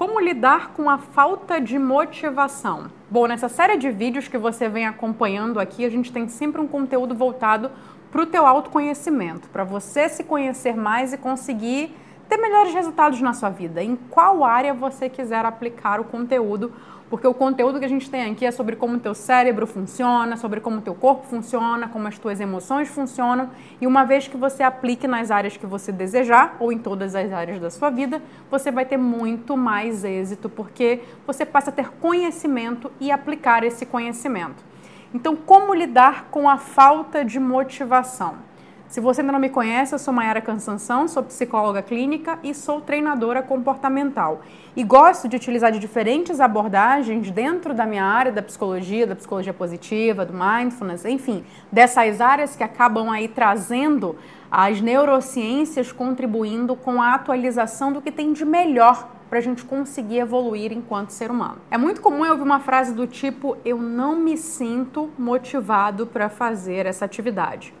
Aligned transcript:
Como 0.00 0.18
lidar 0.18 0.68
com 0.68 0.88
a 0.88 0.96
falta 0.96 1.60
de 1.60 1.78
motivação? 1.78 2.90
Bom, 3.10 3.26
nessa 3.26 3.50
série 3.50 3.76
de 3.76 3.90
vídeos 3.90 4.28
que 4.28 4.38
você 4.38 4.66
vem 4.66 4.86
acompanhando 4.86 5.60
aqui, 5.60 5.84
a 5.84 5.90
gente 5.90 6.10
tem 6.10 6.26
sempre 6.26 6.58
um 6.58 6.66
conteúdo 6.66 7.14
voltado 7.14 7.70
para 8.10 8.22
o 8.22 8.24
teu 8.24 8.46
autoconhecimento, 8.46 9.50
para 9.50 9.62
você 9.62 10.08
se 10.08 10.24
conhecer 10.24 10.74
mais 10.74 11.12
e 11.12 11.18
conseguir 11.18 11.94
ter 12.30 12.38
melhores 12.38 12.72
resultados 12.72 13.20
na 13.20 13.34
sua 13.34 13.50
vida. 13.50 13.82
Em 13.84 13.94
qual 13.94 14.42
área 14.42 14.72
você 14.72 15.10
quiser 15.10 15.44
aplicar 15.44 16.00
o 16.00 16.04
conteúdo 16.04 16.72
porque 17.10 17.26
o 17.26 17.34
conteúdo 17.34 17.80
que 17.80 17.84
a 17.84 17.88
gente 17.88 18.08
tem 18.08 18.30
aqui 18.30 18.46
é 18.46 18.52
sobre 18.52 18.76
como 18.76 18.96
o 18.96 19.00
teu 19.00 19.14
cérebro 19.14 19.66
funciona, 19.66 20.36
sobre 20.36 20.60
como 20.60 20.78
o 20.78 20.80
teu 20.80 20.94
corpo 20.94 21.26
funciona, 21.26 21.88
como 21.88 22.06
as 22.06 22.16
tuas 22.16 22.40
emoções 22.40 22.88
funcionam, 22.88 23.50
e 23.80 23.86
uma 23.86 24.04
vez 24.04 24.28
que 24.28 24.36
você 24.36 24.62
aplique 24.62 25.08
nas 25.08 25.32
áreas 25.32 25.56
que 25.56 25.66
você 25.66 25.90
desejar, 25.90 26.56
ou 26.60 26.72
em 26.72 26.78
todas 26.78 27.16
as 27.16 27.32
áreas 27.32 27.58
da 27.58 27.68
sua 27.68 27.90
vida, 27.90 28.22
você 28.48 28.70
vai 28.70 28.86
ter 28.86 28.96
muito 28.96 29.56
mais 29.56 30.04
êxito, 30.04 30.48
porque 30.48 31.00
você 31.26 31.44
passa 31.44 31.70
a 31.70 31.72
ter 31.72 31.90
conhecimento 31.94 32.92
e 33.00 33.10
aplicar 33.10 33.64
esse 33.64 33.84
conhecimento. 33.84 34.64
Então, 35.12 35.34
como 35.34 35.74
lidar 35.74 36.28
com 36.30 36.48
a 36.48 36.58
falta 36.58 37.24
de 37.24 37.40
motivação? 37.40 38.49
Se 38.90 39.00
você 39.00 39.20
ainda 39.20 39.32
não 39.32 39.38
me 39.38 39.48
conhece, 39.48 39.94
eu 39.94 40.00
sou 40.00 40.12
Mayara 40.12 40.40
Cansanção, 40.40 41.06
sou 41.06 41.22
psicóloga 41.22 41.80
clínica 41.80 42.40
e 42.42 42.52
sou 42.52 42.80
treinadora 42.80 43.40
comportamental. 43.40 44.40
E 44.74 44.82
gosto 44.82 45.28
de 45.28 45.36
utilizar 45.36 45.70
de 45.70 45.78
diferentes 45.78 46.40
abordagens 46.40 47.30
dentro 47.30 47.72
da 47.72 47.86
minha 47.86 48.04
área 48.04 48.32
da 48.32 48.42
psicologia, 48.42 49.06
da 49.06 49.14
psicologia 49.14 49.54
positiva, 49.54 50.26
do 50.26 50.32
mindfulness, 50.34 51.04
enfim, 51.04 51.44
dessas 51.70 52.20
áreas 52.20 52.56
que 52.56 52.64
acabam 52.64 53.08
aí 53.10 53.28
trazendo 53.28 54.16
as 54.50 54.80
neurociências 54.80 55.92
contribuindo 55.92 56.74
com 56.74 57.00
a 57.00 57.14
atualização 57.14 57.92
do 57.92 58.02
que 58.02 58.10
tem 58.10 58.32
de 58.32 58.44
melhor 58.44 59.08
para 59.28 59.38
a 59.38 59.40
gente 59.40 59.64
conseguir 59.64 60.18
evoluir 60.18 60.72
enquanto 60.72 61.10
ser 61.10 61.30
humano. 61.30 61.58
É 61.70 61.78
muito 61.78 62.00
comum 62.00 62.24
eu 62.26 62.32
ouvir 62.32 62.42
uma 62.42 62.58
frase 62.58 62.92
do 62.92 63.06
tipo: 63.06 63.56
Eu 63.64 63.78
não 63.78 64.16
me 64.16 64.36
sinto 64.36 65.10
motivado 65.16 66.08
para 66.08 66.28
fazer 66.28 66.86
essa 66.86 67.04
atividade. 67.04 67.72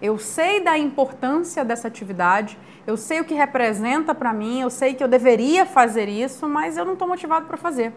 Eu 0.00 0.18
sei 0.18 0.60
da 0.60 0.76
importância 0.76 1.64
dessa 1.64 1.88
atividade, 1.88 2.58
eu 2.86 2.96
sei 2.96 3.20
o 3.20 3.24
que 3.24 3.34
representa 3.34 4.14
para 4.14 4.32
mim, 4.32 4.60
eu 4.60 4.70
sei 4.70 4.94
que 4.94 5.02
eu 5.02 5.08
deveria 5.08 5.64
fazer 5.64 6.08
isso, 6.08 6.48
mas 6.48 6.76
eu 6.76 6.84
não 6.84 6.92
estou 6.92 7.08
motivado 7.08 7.46
para 7.46 7.56
fazer. 7.56 7.92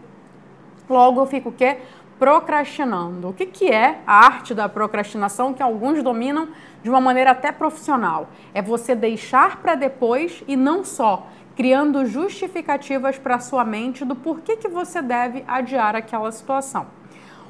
Logo 0.89 1.21
eu 1.21 1.25
fico 1.25 1.49
o 1.49 1.51
quê? 1.51 1.77
Procrastinando. 2.17 3.29
O 3.29 3.33
que, 3.33 3.45
que 3.45 3.69
é 3.69 3.99
a 4.07 4.25
arte 4.25 4.53
da 4.53 4.67
procrastinação 4.67 5.53
que 5.53 5.61
alguns 5.61 6.01
dominam 6.01 6.49
de 6.81 6.89
uma 6.89 6.99
maneira 6.99 7.31
até 7.31 7.51
profissional? 7.51 8.29
É 8.53 8.61
você 8.61 8.95
deixar 8.95 9.57
para 9.57 9.75
depois 9.75 10.43
e 10.47 10.55
não 10.55 10.83
só 10.83 11.27
criando 11.55 12.05
justificativas 12.05 13.17
para 13.17 13.37
sua 13.39 13.65
mente 13.65 14.05
do 14.05 14.15
porquê 14.15 14.55
que 14.55 14.69
você 14.69 15.01
deve 15.01 15.43
adiar 15.45 15.95
aquela 15.95 16.31
situação. 16.31 16.98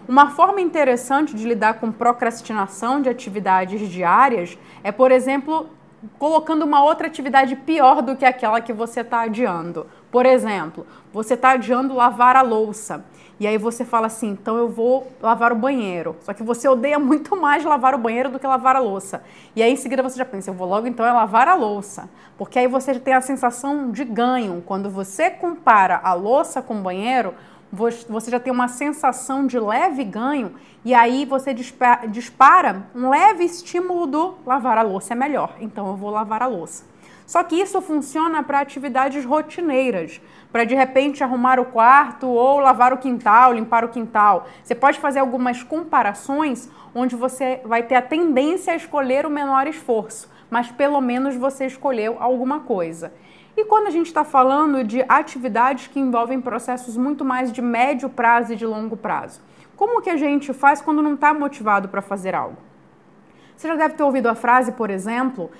Uma 0.09 0.31
forma 0.31 0.59
interessante 0.59 1.35
de 1.35 1.47
lidar 1.47 1.75
com 1.75 1.91
procrastinação 1.91 2.99
de 2.99 3.07
atividades 3.07 3.87
diárias 3.87 4.57
é, 4.83 4.91
por 4.91 5.11
exemplo, 5.11 5.69
colocando 6.17 6.63
uma 6.63 6.83
outra 6.83 7.05
atividade 7.05 7.55
pior 7.55 8.01
do 8.01 8.15
que 8.15 8.25
aquela 8.25 8.59
que 8.59 8.73
você 8.73 9.01
está 9.01 9.21
adiando. 9.21 9.85
Por 10.09 10.25
exemplo, 10.25 10.87
você 11.13 11.35
está 11.35 11.51
adiando 11.51 11.93
lavar 11.93 12.35
a 12.35 12.41
louça. 12.41 13.05
E 13.39 13.45
aí 13.45 13.59
você 13.59 13.85
fala 13.85 14.07
assim, 14.07 14.29
então 14.29 14.57
eu 14.57 14.67
vou 14.67 15.11
lavar 15.21 15.51
o 15.51 15.55
banheiro. 15.55 16.15
Só 16.21 16.33
que 16.33 16.41
você 16.41 16.67
odeia 16.67 16.97
muito 16.99 17.39
mais 17.39 17.63
lavar 17.63 17.93
o 17.93 17.99
banheiro 17.99 18.31
do 18.31 18.39
que 18.39 18.47
lavar 18.47 18.75
a 18.75 18.79
louça. 18.79 19.21
E 19.55 19.61
aí 19.61 19.71
em 19.71 19.75
seguida 19.75 20.01
você 20.01 20.17
já 20.17 20.25
pensa, 20.25 20.49
eu 20.49 20.55
vou 20.55 20.67
logo 20.67 20.87
então 20.87 21.05
é 21.05 21.11
lavar 21.11 21.47
a 21.47 21.53
louça. 21.53 22.09
Porque 22.35 22.57
aí 22.57 22.65
você 22.65 22.99
tem 22.99 23.13
a 23.13 23.21
sensação 23.21 23.91
de 23.91 24.03
ganho. 24.03 24.63
Quando 24.65 24.89
você 24.89 25.29
compara 25.29 26.01
a 26.03 26.13
louça 26.13 26.63
com 26.63 26.79
o 26.79 26.81
banheiro, 26.81 27.35
você 27.71 28.31
já 28.31 28.39
tem 28.39 28.51
uma 28.51 28.67
sensação 28.67 29.45
de 29.45 29.59
leve 29.59 30.03
ganho 30.03 30.53
e 30.83 30.93
aí 30.93 31.25
você 31.25 31.53
dispara 31.53 32.87
um 32.95 33.09
leve 33.09 33.43
estímulo 33.43 34.07
do 34.07 34.35
lavar 34.45 34.77
a 34.77 34.81
louça 34.81 35.13
é 35.13 35.15
melhor, 35.15 35.55
então 35.59 35.87
eu 35.87 35.95
vou 35.95 36.09
lavar 36.09 36.41
a 36.41 36.47
louça. 36.47 36.85
Só 37.29 37.43
que 37.43 37.55
isso 37.55 37.79
funciona 37.79 38.41
para 38.41 38.59
atividades 38.59 39.23
rotineiras, 39.23 40.19
para 40.51 40.63
de 40.63 40.73
repente 40.73 41.23
arrumar 41.23 41.59
o 41.59 41.65
quarto 41.65 42.27
ou 42.27 42.59
lavar 42.59 42.91
o 42.91 42.97
quintal, 42.97 43.53
limpar 43.53 43.85
o 43.85 43.89
quintal. 43.89 44.47
Você 44.63 44.73
pode 44.73 44.99
fazer 44.99 45.19
algumas 45.19 45.61
comparações 45.61 46.67
onde 46.95 47.15
você 47.15 47.61
vai 47.63 47.83
ter 47.83 47.93
a 47.93 48.01
tendência 48.01 48.73
a 48.73 48.75
escolher 48.75 49.27
o 49.27 49.29
menor 49.29 49.67
esforço, 49.67 50.27
mas 50.49 50.71
pelo 50.71 50.99
menos 51.01 51.35
você 51.35 51.67
escolheu 51.67 52.17
alguma 52.19 52.61
coisa. 52.61 53.13
E 53.57 53.65
quando 53.65 53.87
a 53.87 53.91
gente 53.91 54.07
está 54.07 54.23
falando 54.23 54.83
de 54.83 55.03
atividades 55.07 55.87
que 55.87 55.99
envolvem 55.99 56.39
processos 56.39 56.95
muito 56.95 57.25
mais 57.25 57.51
de 57.51 57.61
médio 57.61 58.09
prazo 58.09 58.53
e 58.53 58.55
de 58.55 58.65
longo 58.65 58.95
prazo, 58.95 59.41
como 59.75 60.01
que 60.01 60.09
a 60.09 60.17
gente 60.17 60.53
faz 60.53 60.81
quando 60.81 61.01
não 61.01 61.13
está 61.13 61.33
motivado 61.33 61.89
para 61.89 62.01
fazer 62.01 62.35
algo? 62.35 62.57
Você 63.55 63.67
já 63.67 63.75
deve 63.75 63.95
ter 63.95 64.03
ouvido 64.03 64.27
a 64.27 64.35
frase, 64.35 64.71
por 64.71 64.89
exemplo, 64.89 65.51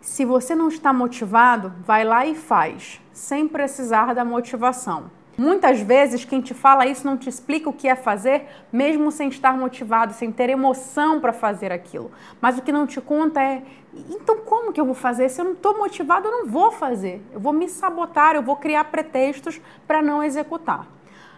se 0.00 0.24
você 0.24 0.54
não 0.54 0.68
está 0.68 0.92
motivado, 0.92 1.72
vai 1.84 2.04
lá 2.04 2.24
e 2.24 2.34
faz, 2.34 3.00
sem 3.12 3.46
precisar 3.46 4.14
da 4.14 4.24
motivação. 4.24 5.10
Muitas 5.38 5.80
vezes 5.80 6.24
quem 6.24 6.40
te 6.40 6.52
fala 6.52 6.86
isso 6.86 7.06
não 7.06 7.16
te 7.16 7.28
explica 7.28 7.70
o 7.70 7.72
que 7.72 7.86
é 7.86 7.94
fazer, 7.94 8.46
mesmo 8.72 9.12
sem 9.12 9.28
estar 9.28 9.56
motivado, 9.56 10.12
sem 10.12 10.32
ter 10.32 10.50
emoção 10.50 11.20
para 11.20 11.32
fazer 11.32 11.70
aquilo. 11.70 12.10
Mas 12.40 12.58
o 12.58 12.62
que 12.62 12.72
não 12.72 12.86
te 12.88 13.00
conta 13.00 13.40
é: 13.40 13.62
então 14.08 14.38
como 14.38 14.72
que 14.72 14.80
eu 14.80 14.84
vou 14.84 14.94
fazer? 14.94 15.28
Se 15.28 15.40
eu 15.40 15.44
não 15.44 15.52
estou 15.52 15.76
motivado, 15.76 16.28
eu 16.28 16.32
não 16.32 16.46
vou 16.46 16.70
fazer. 16.70 17.22
Eu 17.32 17.40
vou 17.40 17.52
me 17.52 17.68
sabotar, 17.68 18.34
eu 18.34 18.42
vou 18.42 18.56
criar 18.56 18.84
pretextos 18.84 19.60
para 19.86 20.02
não 20.02 20.22
executar. 20.22 20.86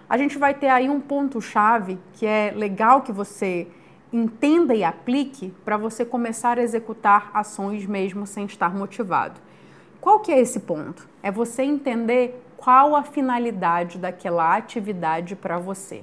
A 0.08 0.16
gente 0.16 0.38
vai 0.38 0.54
ter 0.54 0.68
aí 0.68 0.88
um 0.88 1.00
ponto-chave 1.00 1.98
que 2.14 2.26
é 2.26 2.52
legal 2.54 3.02
que 3.02 3.12
você 3.12 3.68
entenda 4.12 4.74
e 4.74 4.82
aplique 4.82 5.54
para 5.64 5.76
você 5.76 6.04
começar 6.04 6.58
a 6.58 6.62
executar 6.62 7.30
ações 7.32 7.86
mesmo 7.86 8.26
sem 8.26 8.44
estar 8.44 8.74
motivado. 8.74 9.40
Qual 10.00 10.20
que 10.20 10.32
é 10.32 10.40
esse 10.40 10.60
ponto? 10.60 11.08
É 11.22 11.30
você 11.30 11.62
entender 11.62 12.42
qual 12.56 12.96
a 12.96 13.02
finalidade 13.02 13.98
daquela 13.98 14.56
atividade 14.56 15.36
para 15.36 15.58
você. 15.58 16.02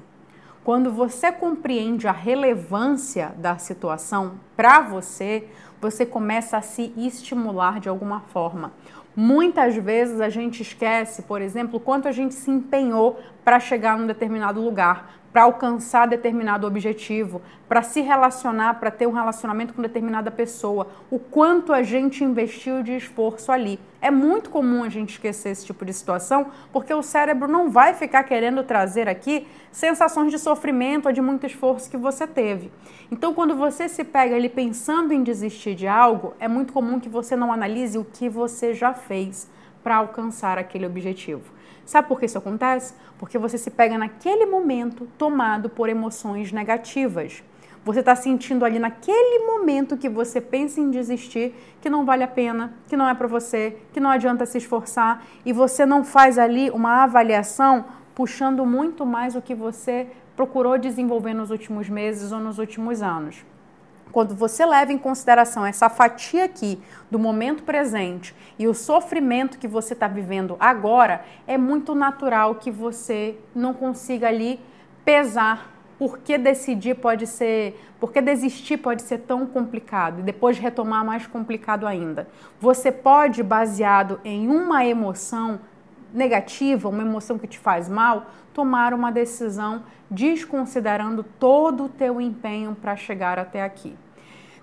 Quando 0.63 0.91
você 0.91 1.31
compreende 1.31 2.07
a 2.07 2.11
relevância 2.11 3.33
da 3.37 3.57
situação 3.57 4.39
para 4.55 4.81
você, 4.81 5.47
você 5.81 6.05
começa 6.05 6.57
a 6.57 6.61
se 6.61 6.93
estimular 6.97 7.79
de 7.79 7.89
alguma 7.89 8.21
forma. 8.21 8.71
Muitas 9.15 9.75
vezes 9.75 10.21
a 10.21 10.29
gente 10.29 10.61
esquece, 10.61 11.23
por 11.23 11.41
exemplo, 11.41 11.79
quanto 11.79 12.07
a 12.07 12.11
gente 12.11 12.35
se 12.35 12.51
empenhou 12.51 13.19
para 13.43 13.59
chegar 13.59 13.97
num 13.97 14.05
determinado 14.05 14.61
lugar, 14.61 15.16
para 15.31 15.43
alcançar 15.43 16.07
determinado 16.07 16.65
objetivo, 16.65 17.41
para 17.67 17.81
se 17.81 18.01
relacionar, 18.01 18.75
para 18.75 18.89
ter 18.89 19.07
um 19.07 19.11
relacionamento 19.11 19.73
com 19.73 19.81
determinada 19.81 20.31
pessoa, 20.31 20.87
o 21.11 21.19
quanto 21.19 21.73
a 21.73 21.83
gente 21.83 22.23
investiu 22.23 22.81
de 22.81 22.95
esforço 22.95 23.51
ali. 23.51 23.79
É 24.01 24.09
muito 24.09 24.49
comum 24.49 24.83
a 24.83 24.89
gente 24.89 25.11
esquecer 25.11 25.49
esse 25.49 25.65
tipo 25.65 25.83
de 25.83 25.93
situação, 25.93 26.47
porque 26.71 26.93
o 26.93 27.03
cérebro 27.03 27.47
não 27.47 27.69
vai 27.69 27.93
ficar 27.93 28.23
querendo 28.23 28.63
trazer 28.63 29.09
aqui 29.09 29.47
sensações 29.71 30.31
de 30.31 30.39
sofrimento 30.39 31.07
ou 31.07 31.11
de 31.11 31.21
muito 31.21 31.45
esforço 31.45 31.89
que 31.89 31.97
você 31.97 32.25
teve. 32.25 32.71
Então, 33.11 33.33
quando 33.33 33.55
você 33.55 33.87
se 33.89 34.03
pega 34.03 34.35
ali 34.35 34.49
pensando 34.49 35.13
em 35.13 35.23
desistir 35.23 35.75
de 35.75 35.87
algo, 35.87 36.33
é 36.39 36.47
muito 36.47 36.73
comum 36.73 36.99
que 36.99 37.09
você 37.09 37.35
não 37.35 37.51
analise 37.51 37.97
o 37.97 38.05
que 38.05 38.29
você 38.29 38.73
já 38.73 38.93
fez 38.93 39.49
para 39.83 39.97
alcançar 39.97 40.57
aquele 40.57 40.85
objetivo. 40.85 41.56
Sabe 41.87 42.09
por 42.09 42.19
que 42.19 42.25
isso 42.25 42.37
acontece? 42.37 42.93
Porque 43.17 43.37
você 43.37 43.57
se 43.57 43.71
pega 43.71 43.97
naquele 43.97 44.45
momento 44.45 45.07
tomado 45.17 45.69
por 45.69 45.87
emoções 45.87 46.51
negativas. 46.51 47.41
Você 47.85 48.01
está 48.01 48.13
sentindo 48.13 48.65
ali 48.65 48.77
naquele 48.77 49.45
momento 49.45 49.95
que 49.95 50.09
você 50.09 50.41
pensa 50.41 50.81
em 50.81 50.91
desistir 50.91 51.55
que 51.79 51.89
não 51.89 52.03
vale 52.03 52.25
a 52.25 52.27
pena, 52.27 52.73
que 52.89 52.97
não 52.97 53.07
é 53.07 53.13
para 53.13 53.27
você, 53.27 53.77
que 53.93 54.01
não 54.01 54.09
adianta 54.09 54.45
se 54.45 54.57
esforçar 54.57 55.25
e 55.45 55.53
você 55.53 55.85
não 55.85 56.03
faz 56.03 56.37
ali 56.37 56.69
uma 56.71 57.03
avaliação 57.03 57.85
puxando 58.13 58.65
muito 58.65 59.05
mais 59.05 59.33
o 59.33 59.41
que 59.41 59.55
você 59.55 60.07
procurou 60.35 60.77
desenvolver 60.77 61.33
nos 61.33 61.51
últimos 61.51 61.87
meses 61.87 62.33
ou 62.33 62.41
nos 62.41 62.59
últimos 62.59 63.01
anos 63.01 63.45
quando 64.11 64.35
você 64.35 64.65
leva 64.65 64.91
em 64.91 64.97
consideração 64.97 65.65
essa 65.65 65.89
fatia 65.89 66.45
aqui 66.45 66.81
do 67.09 67.19
momento 67.19 67.63
presente 67.63 68.35
e 68.57 68.67
o 68.67 68.73
sofrimento 68.73 69.57
que 69.57 69.67
você 69.67 69.93
está 69.93 70.07
vivendo 70.07 70.55
agora, 70.59 71.23
é 71.45 71.57
muito 71.57 71.93
natural 71.93 72.55
que 72.55 72.71
você 72.71 73.37
não 73.55 73.73
consiga 73.73 74.27
ali 74.27 74.59
pesar 75.05 75.77
porque 75.97 76.37
decidir 76.37 76.95
pode 76.95 77.25
ser, 77.25 77.79
porque 77.99 78.21
desistir 78.21 78.77
pode 78.77 79.01
ser 79.01 79.19
tão 79.19 79.45
complicado 79.45 80.19
e 80.19 80.23
depois 80.23 80.57
retomar 80.59 81.03
mais 81.03 81.25
complicado 81.25 81.87
ainda. 81.87 82.27
Você 82.59 82.91
pode, 82.91 83.41
baseado 83.41 84.19
em 84.23 84.47
uma 84.47 84.85
emoção 84.85 85.59
negativa, 86.13 86.89
uma 86.89 87.01
emoção 87.01 87.37
que 87.37 87.47
te 87.47 87.59
faz 87.59 87.87
mal, 87.89 88.27
tomar 88.53 88.93
uma 88.93 89.11
decisão 89.11 89.83
desconsiderando 90.09 91.23
todo 91.23 91.85
o 91.85 91.89
teu 91.89 92.19
empenho 92.21 92.75
para 92.79 92.95
chegar 92.95 93.37
até 93.37 93.63
aqui. 93.63 93.95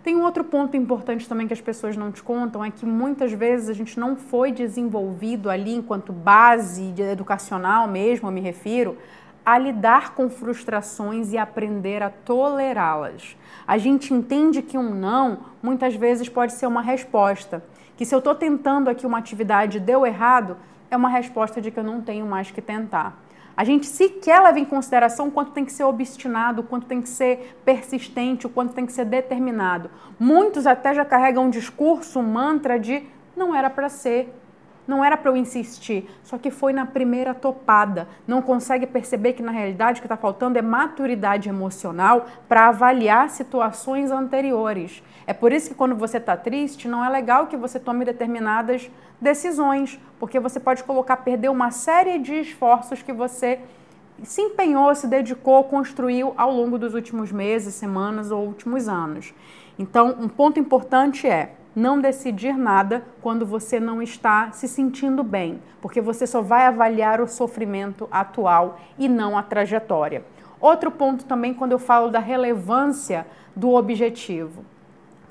Tem 0.03 0.15
um 0.15 0.23
outro 0.23 0.45
ponto 0.45 0.77
importante 0.77 1.27
também 1.27 1.47
que 1.47 1.55
as 1.55 1.63
pessoas 1.63 1.97
não 1.97 2.13
te 2.13 2.23
contam, 2.23 2.63
é 2.63 2.71
que 2.71 2.85
muitas 2.85 3.33
vezes 3.33 3.71
a 3.71 3.73
gente 3.73 3.99
não 3.99 4.17
foi 4.17 4.53
desenvolvido 4.53 5.49
ali 5.49 5.75
enquanto 5.75 6.13
base 6.13 6.93
educacional 6.99 7.89
mesmo, 7.89 8.29
eu 8.29 8.33
me 8.33 8.41
refiro, 8.43 8.99
a 9.47 9.59
lidar 9.59 10.15
com 10.15 10.29
frustrações 10.29 11.33
e 11.33 11.39
aprender 11.39 12.03
a 12.03 12.11
tolerá-las. 12.11 13.37
A 13.67 13.79
gente 13.79 14.13
entende 14.13 14.61
que 14.61 14.77
um 14.77 14.95
não 14.95 15.39
muitas 15.63 15.95
vezes 15.95 16.29
pode 16.29 16.53
ser 16.53 16.67
uma 16.67 16.83
resposta. 16.83 17.63
Que 17.97 18.05
se 18.05 18.15
eu 18.15 18.19
estou 18.19 18.35
tentando 18.35 18.89
aqui 18.91 19.07
uma 19.07 19.19
atividade 19.19 19.79
e 19.79 19.81
deu 19.81 20.07
errado, 20.07 20.57
é 20.95 20.97
uma 20.97 21.09
resposta 21.09 21.61
de 21.61 21.71
que 21.71 21.79
eu 21.79 21.85
não 21.85 22.01
tenho 22.01 22.25
mais 22.27 22.51
que 22.51 22.63
tentar. 22.63 23.23
A 23.57 23.63
gente 23.63 23.87
sequer 23.87 24.43
leva 24.43 24.59
em 24.59 24.65
consideração 24.65 25.29
o 25.29 25.31
quanto 25.31 25.53
tem 25.53 25.65
que 25.65 25.73
ser 25.73 25.85
obstinado, 25.85 26.63
o 26.63 26.65
quanto 26.65 26.87
tem 26.87 27.01
que 27.01 27.09
ser 27.09 27.57
persistente, 27.65 28.47
o 28.47 28.51
quanto 28.51 28.75
tem 28.75 28.85
que 28.85 28.93
ser 28.93 29.05
determinado. 29.05 29.91
Muitos 30.19 30.67
até 30.67 30.93
já 30.93 31.05
carregam 31.05 31.45
um 31.45 31.51
discurso, 31.51 32.19
um 32.19 32.23
mantra 32.25 32.79
de 32.79 33.05
não 33.37 33.55
era 33.55 33.71
para 33.71 33.89
ser, 33.89 34.33
não 34.87 35.05
era 35.05 35.17
para 35.17 35.31
eu 35.31 35.37
insistir, 35.37 36.09
só 36.23 36.37
que 36.37 36.51
foi 36.51 36.73
na 36.73 36.85
primeira 36.87 37.35
topada. 37.35 38.07
Não 38.27 38.43
consegue 38.43 38.87
perceber 38.87 39.33
que 39.33 39.43
na 39.43 39.53
realidade 39.53 39.99
o 39.99 40.03
que 40.03 40.07
está 40.07 40.17
faltando 40.17 40.59
é 40.59 40.63
maturidade 40.63 41.49
emocional 41.49 42.27
para 42.49 42.69
avaliar 42.69 43.31
situações 43.31 44.11
anteriores. 44.11 45.03
É 45.27 45.33
por 45.33 45.53
isso 45.53 45.71
que 45.71 45.75
quando 45.75 45.95
você 45.95 46.19
está 46.19 46.37
triste, 46.37 46.87
não 46.87 47.05
é 47.05 47.09
legal 47.09 47.47
que 47.47 47.57
você 47.57 47.81
tome 47.81 48.05
determinadas 48.05 48.91
decisões, 49.21 49.99
porque 50.19 50.39
você 50.39 50.61
pode 50.61 50.85
colocar, 50.85 51.17
perder 51.19 51.49
uma 51.49 51.71
série 51.71 52.19
de 52.19 52.35
esforços 52.35 53.03
que 53.03 53.13
você 53.13 53.61
se 54.23 54.41
empenhou, 54.41 54.95
se 54.95 55.07
dedicou, 55.07 55.65
construiu 55.65 56.35
ao 56.37 56.53
longo 56.53 56.79
dos 56.79 56.95
últimos 56.95 57.33
meses, 57.33 57.75
semanas 57.75 58.31
ou 58.31 58.47
últimos 58.47 58.89
anos. 58.89 59.35
Então, 59.79 60.17
um 60.21 60.29
ponto 60.29 60.61
importante 60.61 61.27
é 61.27 61.55
não 61.75 62.01
decidir 62.01 62.57
nada 62.57 63.05
quando 63.21 63.45
você 63.45 63.81
não 63.81 64.01
está 64.01 64.51
se 64.53 64.69
sentindo 64.69 65.23
bem, 65.23 65.61
porque 65.81 66.01
você 66.01 66.27
só 66.27 66.41
vai 66.41 66.67
avaliar 66.67 67.21
o 67.21 67.29
sofrimento 67.29 68.09
atual 68.11 68.79
e 68.99 69.09
não 69.09 69.37
a 69.37 69.43
trajetória. 69.43 70.25
Outro 70.61 70.91
ponto 70.91 71.25
também, 71.25 71.53
quando 71.53 71.73
eu 71.73 71.79
falo 71.79 72.11
da 72.11 72.21
relevância 72.21 73.27
do 73.55 73.75
objetivo 73.75 74.65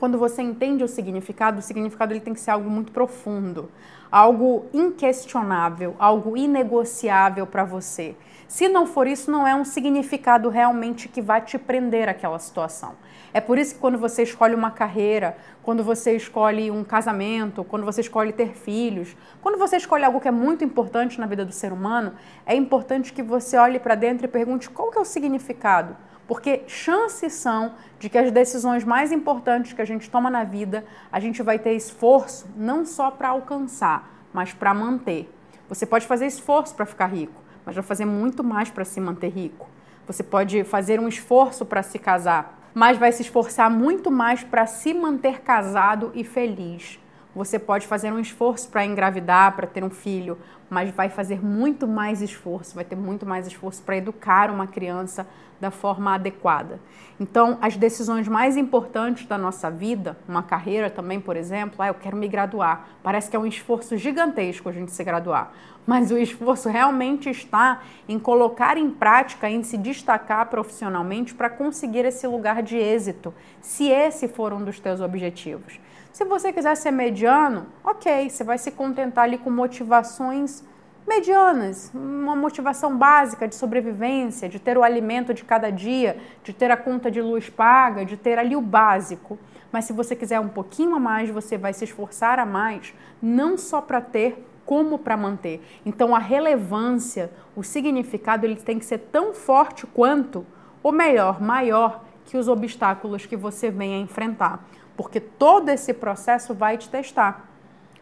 quando 0.04 0.18
você 0.18 0.42
entende 0.42 0.84
o 0.84 0.88
significado, 0.90 1.60
o 1.60 1.62
significado 1.62 2.12
ele 2.12 2.20
tem 2.20 2.34
que 2.34 2.40
ser 2.42 2.52
algo 2.52 2.70
muito 2.70 2.92
profundo, 2.92 3.72
algo 4.12 4.66
inquestionável, 4.74 5.96
algo 5.98 6.36
inegociável 6.36 7.48
para 7.48 7.64
você. 7.64 8.14
Se 8.48 8.68
não 8.68 8.86
for 8.86 9.08
isso, 9.08 9.32
não 9.32 9.48
é 9.48 9.56
um 9.56 9.66
significado 9.66 10.50
realmente 10.50 11.08
que 11.08 11.22
vai 11.22 11.42
te 11.42 11.58
prender 11.58 12.08
àquela 12.08 12.38
situação. 12.40 12.96
É 13.34 13.42
por 13.42 13.58
isso 13.58 13.76
que 13.76 13.82
quando 13.82 13.98
você 13.98 14.24
escolhe 14.24 14.54
uma 14.54 14.70
carreira, 14.70 15.36
quando 15.64 15.84
você 15.84 16.16
escolhe 16.16 16.70
um 16.70 16.84
casamento, 16.84 17.64
quando 17.64 17.84
você 17.84 18.02
escolhe 18.02 18.32
ter 18.32 18.54
filhos, 18.54 19.16
quando 19.42 19.58
você 19.58 19.78
escolhe 19.78 20.04
algo 20.06 20.22
que 20.22 20.28
é 20.28 20.32
muito 20.32 20.64
importante 20.64 21.20
na 21.20 21.26
vida 21.26 21.44
do 21.44 21.52
ser 21.52 21.74
humano, 21.74 22.14
é 22.46 22.56
importante 22.56 23.12
que 23.12 23.24
você 23.24 23.58
olhe 23.58 23.80
para 23.80 23.96
dentro 23.96 24.26
e 24.26 24.30
pergunte 24.30 24.70
qual 24.70 24.92
que 24.92 24.98
é 24.98 25.02
o 25.02 25.06
significado 25.06 25.98
porque 26.28 26.64
chances 26.68 27.34
são 27.34 27.74
de 28.00 28.10
que 28.10 28.18
as 28.18 28.32
decisões 28.32 28.84
mais 28.84 29.12
importantes 29.12 29.74
que 29.74 29.82
a 29.82 29.86
gente 29.86 30.10
toma 30.10 30.30
na 30.30 30.44
vida, 30.44 30.86
a 31.12 31.20
gente 31.20 31.44
vai 31.44 31.60
ter 31.60 31.74
esforço 31.74 32.48
não 32.56 32.86
só 32.86 33.12
para 33.12 33.30
alcançar, 33.30 34.10
mas 34.32 34.54
para 34.54 34.74
manter. 34.74 35.30
Você 35.68 35.86
pode 35.86 36.08
fazer 36.08 36.28
esforço 36.28 36.76
para 36.76 36.86
ficar 36.86 37.08
rico, 37.08 37.42
mas 37.66 37.76
vai 37.76 37.84
fazer 37.84 38.06
muito 38.06 38.44
mais 38.44 38.70
para 38.70 38.86
se 38.86 39.00
manter 39.00 39.30
rico. 39.30 39.68
Você 40.06 40.24
pode 40.24 40.64
fazer 40.64 41.00
um 41.00 41.08
esforço 41.08 41.66
para 41.66 41.82
se 41.84 41.98
casar, 41.98 42.70
mas 42.74 42.98
vai 42.98 43.12
se 43.12 43.22
esforçar 43.22 43.70
muito 43.70 44.12
mais 44.12 44.44
para 44.44 44.66
se 44.66 44.94
manter 44.94 45.42
casado 45.42 46.12
e 46.14 46.24
feliz. 46.24 47.00
Você 47.36 47.58
pode 47.58 47.88
fazer 47.88 48.12
um 48.12 48.20
esforço 48.20 48.70
para 48.70 48.86
engravidar, 48.86 49.56
para 49.56 49.66
ter 49.66 49.84
um 49.84 49.90
filho, 49.90 50.38
mas 50.70 50.92
vai 50.92 51.10
fazer 51.10 51.44
muito 51.44 51.88
mais 51.88 52.22
esforço, 52.22 52.76
vai 52.76 52.84
ter 52.84 52.96
muito 52.96 53.26
mais 53.26 53.48
esforço 53.48 53.82
para 53.82 53.98
educar 53.98 54.52
uma 54.52 54.68
criança 54.68 55.26
da 55.60 55.72
forma 55.72 56.14
adequada. 56.14 56.80
Então, 57.20 57.58
as 57.62 57.78
decisões 57.78 58.28
mais 58.28 58.58
importantes 58.58 59.26
da 59.26 59.38
nossa 59.38 59.72
vida, 59.72 60.18
uma 60.28 60.44
carreira 60.44 60.90
também, 60.90 61.20
por 61.22 61.38
exemplo, 61.38 61.76
ah, 61.80 61.88
eu 61.88 61.94
quero 61.94 62.18
me 62.18 62.28
graduar. 62.28 62.88
Parece 63.02 63.30
que 63.30 63.36
é 63.36 63.40
um 63.40 63.46
esforço 63.46 63.98
gigantesco 63.98 64.68
a 64.68 64.72
gente 64.72 64.92
se 64.92 65.04
graduar, 65.04 65.54
mas 65.88 66.12
o 66.12 66.18
esforço 66.18 66.70
realmente 66.70 67.30
está 67.30 67.82
em 68.10 68.20
colocar 68.20 68.78
em 68.78 68.90
prática, 68.90 69.50
em 69.50 69.64
se 69.64 69.78
destacar 69.78 70.48
profissionalmente 70.48 71.34
para 71.34 71.50
conseguir 71.50 72.06
esse 72.06 72.28
lugar 72.28 72.62
de 72.62 72.78
êxito, 72.78 73.34
se 73.62 73.88
esse 73.88 74.28
for 74.28 74.54
um 74.54 74.64
dos 74.64 74.80
teus 74.80 75.00
objetivos. 75.02 75.80
Se 76.14 76.24
você 76.24 76.54
quiser 76.54 76.78
ser 76.78 76.92
mediano, 76.92 77.66
ok, 77.84 78.30
você 78.30 78.44
vai 78.44 78.60
se 78.60 78.70
contentar 78.70 79.24
ali 79.24 79.36
com 79.36 79.50
motivações 79.50 80.64
medianas, 81.08 81.92
uma 81.92 82.36
motivação 82.36 82.96
básica 82.96 83.48
de 83.48 83.56
sobrevivência, 83.56 84.48
de 84.48 84.60
ter 84.60 84.78
o 84.78 84.84
alimento 84.84 85.34
de 85.34 85.44
cada 85.44 85.72
dia, 85.72 86.18
de 86.44 86.54
ter 86.54 86.70
a 86.70 86.78
conta 86.78 87.10
de 87.10 87.20
luz 87.20 87.50
paga, 87.50 88.06
de 88.06 88.16
ter 88.16 88.38
ali 88.38 88.56
o 88.56 88.62
básico. 88.62 89.40
Mas 89.72 89.86
se 89.86 89.94
você 89.94 90.16
quiser 90.16 90.40
um 90.40 90.50
pouquinho 90.50 90.94
a 90.96 91.00
mais, 91.00 91.32
você 91.32 91.58
vai 91.58 91.74
se 91.74 91.84
esforçar 91.84 92.38
a 92.38 92.46
mais, 92.46 92.94
não 93.20 93.58
só 93.58 93.82
para 93.82 94.00
ter, 94.00 94.48
como 94.68 95.00
para 95.00 95.18
manter. 95.18 95.66
Então 95.84 96.16
a 96.16 96.20
relevância, 96.20 97.32
o 97.56 97.64
significado, 97.64 98.46
ele 98.46 98.58
tem 98.58 98.78
que 98.78 98.86
ser 98.86 99.00
tão 99.00 99.34
forte 99.34 99.88
quanto, 99.88 100.46
ou 100.84 100.92
melhor, 100.92 101.42
maior 101.42 102.04
que 102.24 102.38
os 102.38 102.48
obstáculos 102.48 103.26
que 103.26 103.36
você 103.36 103.72
venha 103.72 103.98
enfrentar 103.98 104.64
porque 104.96 105.20
todo 105.20 105.70
esse 105.70 105.94
processo 105.94 106.54
vai 106.54 106.78
te 106.78 106.90
testar. 106.90 107.50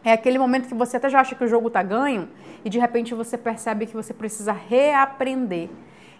É 0.04 0.12
aquele 0.12 0.38
momento 0.38 0.66
que 0.66 0.74
você 0.74 0.96
até 0.96 1.08
já 1.08 1.20
acha 1.20 1.34
que 1.34 1.44
o 1.44 1.48
jogo 1.48 1.68
está 1.68 1.82
ganho 1.82 2.28
e 2.64 2.70
de 2.70 2.78
repente 2.78 3.14
você 3.14 3.38
percebe 3.38 3.86
que 3.86 3.94
você 3.94 4.12
precisa 4.12 4.52
reaprender. 4.52 5.70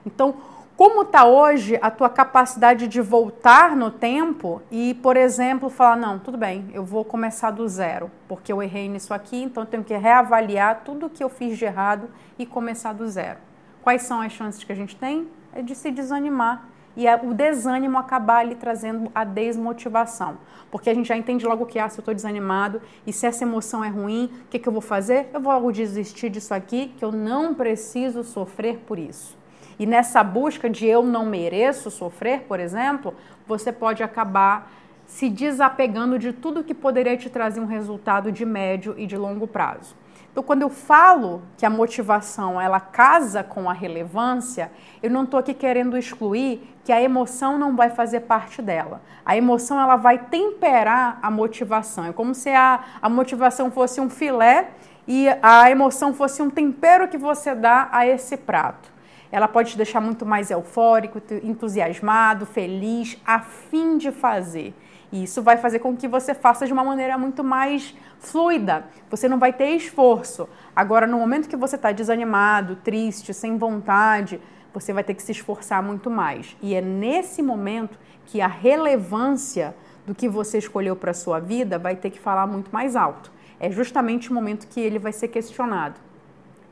Então, 0.06 0.36
como 0.76 1.02
está 1.02 1.24
hoje 1.24 1.78
a 1.82 1.90
tua 1.90 2.08
capacidade 2.08 2.88
de 2.88 3.00
voltar 3.00 3.76
no 3.76 3.90
tempo 3.90 4.62
e, 4.70 4.94
por 4.94 5.16
exemplo, 5.16 5.68
falar, 5.68 5.96
não, 5.96 6.18
tudo 6.18 6.38
bem, 6.38 6.70
eu 6.72 6.84
vou 6.84 7.04
começar 7.04 7.50
do 7.50 7.68
zero, 7.68 8.10
porque 8.26 8.52
eu 8.52 8.62
errei 8.62 8.88
nisso 8.88 9.12
aqui, 9.12 9.42
então 9.42 9.64
eu 9.64 9.66
tenho 9.68 9.84
que 9.84 9.94
reavaliar 9.94 10.82
tudo 10.84 11.06
o 11.06 11.10
que 11.10 11.22
eu 11.22 11.28
fiz 11.28 11.58
de 11.58 11.64
errado 11.64 12.08
e 12.38 12.46
começar 12.46 12.94
do 12.94 13.06
zero. 13.06 13.38
Quais 13.82 14.02
são 14.02 14.20
as 14.20 14.32
chances 14.32 14.64
que 14.64 14.72
a 14.72 14.76
gente 14.76 14.96
tem? 14.96 15.28
É 15.54 15.60
de 15.60 15.74
se 15.74 15.90
desanimar 15.90 16.68
e 16.96 17.06
o 17.24 17.32
desânimo 17.32 17.98
acabar 17.98 18.38
ali 18.38 18.54
trazendo 18.54 19.10
a 19.14 19.24
desmotivação. 19.24 20.38
Porque 20.70 20.90
a 20.90 20.94
gente 20.94 21.08
já 21.08 21.16
entende 21.16 21.46
logo 21.46 21.66
que, 21.66 21.78
ah, 21.78 21.88
se 21.88 21.98
eu 21.98 22.02
estou 22.02 22.14
desanimado 22.14 22.80
e 23.06 23.12
se 23.12 23.26
essa 23.26 23.44
emoção 23.44 23.84
é 23.84 23.88
ruim, 23.88 24.30
o 24.46 24.48
que, 24.48 24.58
que 24.58 24.68
eu 24.68 24.72
vou 24.72 24.82
fazer? 24.82 25.28
Eu 25.32 25.40
vou 25.40 25.52
logo 25.52 25.72
desistir 25.72 26.30
disso 26.30 26.54
aqui, 26.54 26.94
que 26.96 27.04
eu 27.04 27.12
não 27.12 27.54
preciso 27.54 28.24
sofrer 28.24 28.78
por 28.86 28.98
isso. 28.98 29.36
E 29.78 29.86
nessa 29.86 30.22
busca 30.22 30.68
de 30.68 30.86
eu 30.86 31.02
não 31.02 31.26
mereço 31.26 31.90
sofrer, 31.90 32.42
por 32.42 32.60
exemplo, 32.60 33.14
você 33.46 33.72
pode 33.72 34.02
acabar 34.02 34.70
se 35.06 35.28
desapegando 35.28 36.18
de 36.18 36.32
tudo 36.32 36.64
que 36.64 36.74
poderia 36.74 37.16
te 37.16 37.28
trazer 37.28 37.60
um 37.60 37.66
resultado 37.66 38.30
de 38.30 38.44
médio 38.46 38.94
e 38.96 39.06
de 39.06 39.16
longo 39.16 39.46
prazo. 39.46 39.94
Então, 40.32 40.42
quando 40.42 40.62
eu 40.62 40.70
falo 40.70 41.42
que 41.58 41.66
a 41.66 41.68
motivação 41.68 42.58
ela 42.58 42.80
casa 42.80 43.44
com 43.44 43.68
a 43.68 43.72
relevância, 43.74 44.72
eu 45.02 45.10
não 45.10 45.24
estou 45.24 45.38
aqui 45.38 45.52
querendo 45.52 45.96
excluir 45.96 46.74
que 46.82 46.90
a 46.90 47.02
emoção 47.02 47.58
não 47.58 47.76
vai 47.76 47.90
fazer 47.90 48.20
parte 48.20 48.62
dela. 48.62 49.02
A 49.26 49.36
emoção 49.36 49.78
ela 49.78 49.96
vai 49.96 50.18
temperar 50.18 51.18
a 51.20 51.30
motivação. 51.30 52.06
É 52.06 52.12
como 52.14 52.34
se 52.34 52.48
a, 52.48 52.82
a 53.02 53.10
motivação 53.10 53.70
fosse 53.70 54.00
um 54.00 54.08
filé 54.08 54.70
e 55.06 55.26
a 55.42 55.70
emoção 55.70 56.14
fosse 56.14 56.40
um 56.40 56.48
tempero 56.48 57.08
que 57.08 57.18
você 57.18 57.54
dá 57.54 57.90
a 57.92 58.06
esse 58.06 58.38
prato. 58.38 58.90
Ela 59.30 59.46
pode 59.46 59.72
te 59.72 59.76
deixar 59.76 60.00
muito 60.00 60.24
mais 60.24 60.50
eufórico, 60.50 61.20
entusiasmado, 61.42 62.46
feliz, 62.46 63.18
a 63.26 63.40
fim 63.40 63.98
de 63.98 64.10
fazer. 64.10 64.74
E 65.12 65.24
isso 65.24 65.42
vai 65.42 65.58
fazer 65.58 65.78
com 65.78 65.94
que 65.94 66.08
você 66.08 66.34
faça 66.34 66.66
de 66.66 66.72
uma 66.72 66.82
maneira 66.82 67.18
muito 67.18 67.44
mais 67.44 67.94
fluida. 68.18 68.86
Você 69.10 69.28
não 69.28 69.38
vai 69.38 69.52
ter 69.52 69.68
esforço. 69.76 70.48
Agora, 70.74 71.06
no 71.06 71.18
momento 71.18 71.48
que 71.48 71.56
você 71.56 71.76
está 71.76 71.92
desanimado, 71.92 72.76
triste, 72.76 73.34
sem 73.34 73.58
vontade, 73.58 74.40
você 74.72 74.90
vai 74.90 75.04
ter 75.04 75.12
que 75.12 75.22
se 75.22 75.32
esforçar 75.32 75.82
muito 75.82 76.08
mais. 76.08 76.56
E 76.62 76.74
é 76.74 76.80
nesse 76.80 77.42
momento 77.42 77.98
que 78.24 78.40
a 78.40 78.46
relevância 78.46 79.76
do 80.06 80.14
que 80.14 80.28
você 80.28 80.56
escolheu 80.56 80.96
para 80.96 81.10
a 81.10 81.14
sua 81.14 81.38
vida 81.38 81.78
vai 81.78 81.94
ter 81.94 82.08
que 82.08 82.18
falar 82.18 82.46
muito 82.46 82.70
mais 82.72 82.96
alto. 82.96 83.30
É 83.60 83.70
justamente 83.70 84.30
o 84.30 84.34
momento 84.34 84.66
que 84.66 84.80
ele 84.80 84.98
vai 84.98 85.12
ser 85.12 85.28
questionado. 85.28 86.00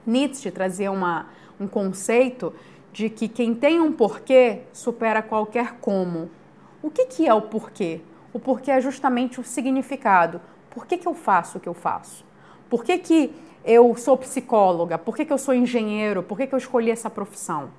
Nietzsche 0.06 0.50
trazia 0.50 0.90
uma, 0.90 1.26
um 1.61 1.68
conceito 1.68 2.54
de 2.90 3.11
que 3.11 3.28
quem 3.28 3.54
tem 3.54 3.80
um 3.80 3.92
porquê 3.92 4.62
supera 4.73 5.23
qualquer 5.23 5.75
como. 5.80 6.30
O 6.82 6.90
que, 6.90 7.04
que 7.04 7.26
é 7.26 7.35
o 7.35 7.42
porquê? 7.42 8.00
O 8.33 8.39
porquê 8.39 8.71
é 8.71 8.81
justamente 8.81 9.41
o 9.41 9.45
significado. 9.45 10.41
Por 10.71 10.87
que, 10.87 10.97
que 10.97 11.09
eu 11.09 11.15
faço 11.15 11.59
o 11.59 11.61
que 11.61 11.69
eu 11.69 11.75
faço? 11.75 12.25
Por 12.69 12.85
que, 12.85 12.99
que 12.99 13.35
eu 13.65 13.95
sou 13.97 14.17
psicóloga? 14.17 14.97
Por 14.97 15.17
que, 15.17 15.25
que 15.25 15.33
eu 15.33 15.39
sou 15.39 15.53
engenheiro? 15.53 16.23
Por 16.23 16.39
que, 16.39 16.47
que 16.47 16.55
eu 16.55 16.59
escolhi 16.59 16.91
essa 16.91 17.11
profissão? 17.11 17.71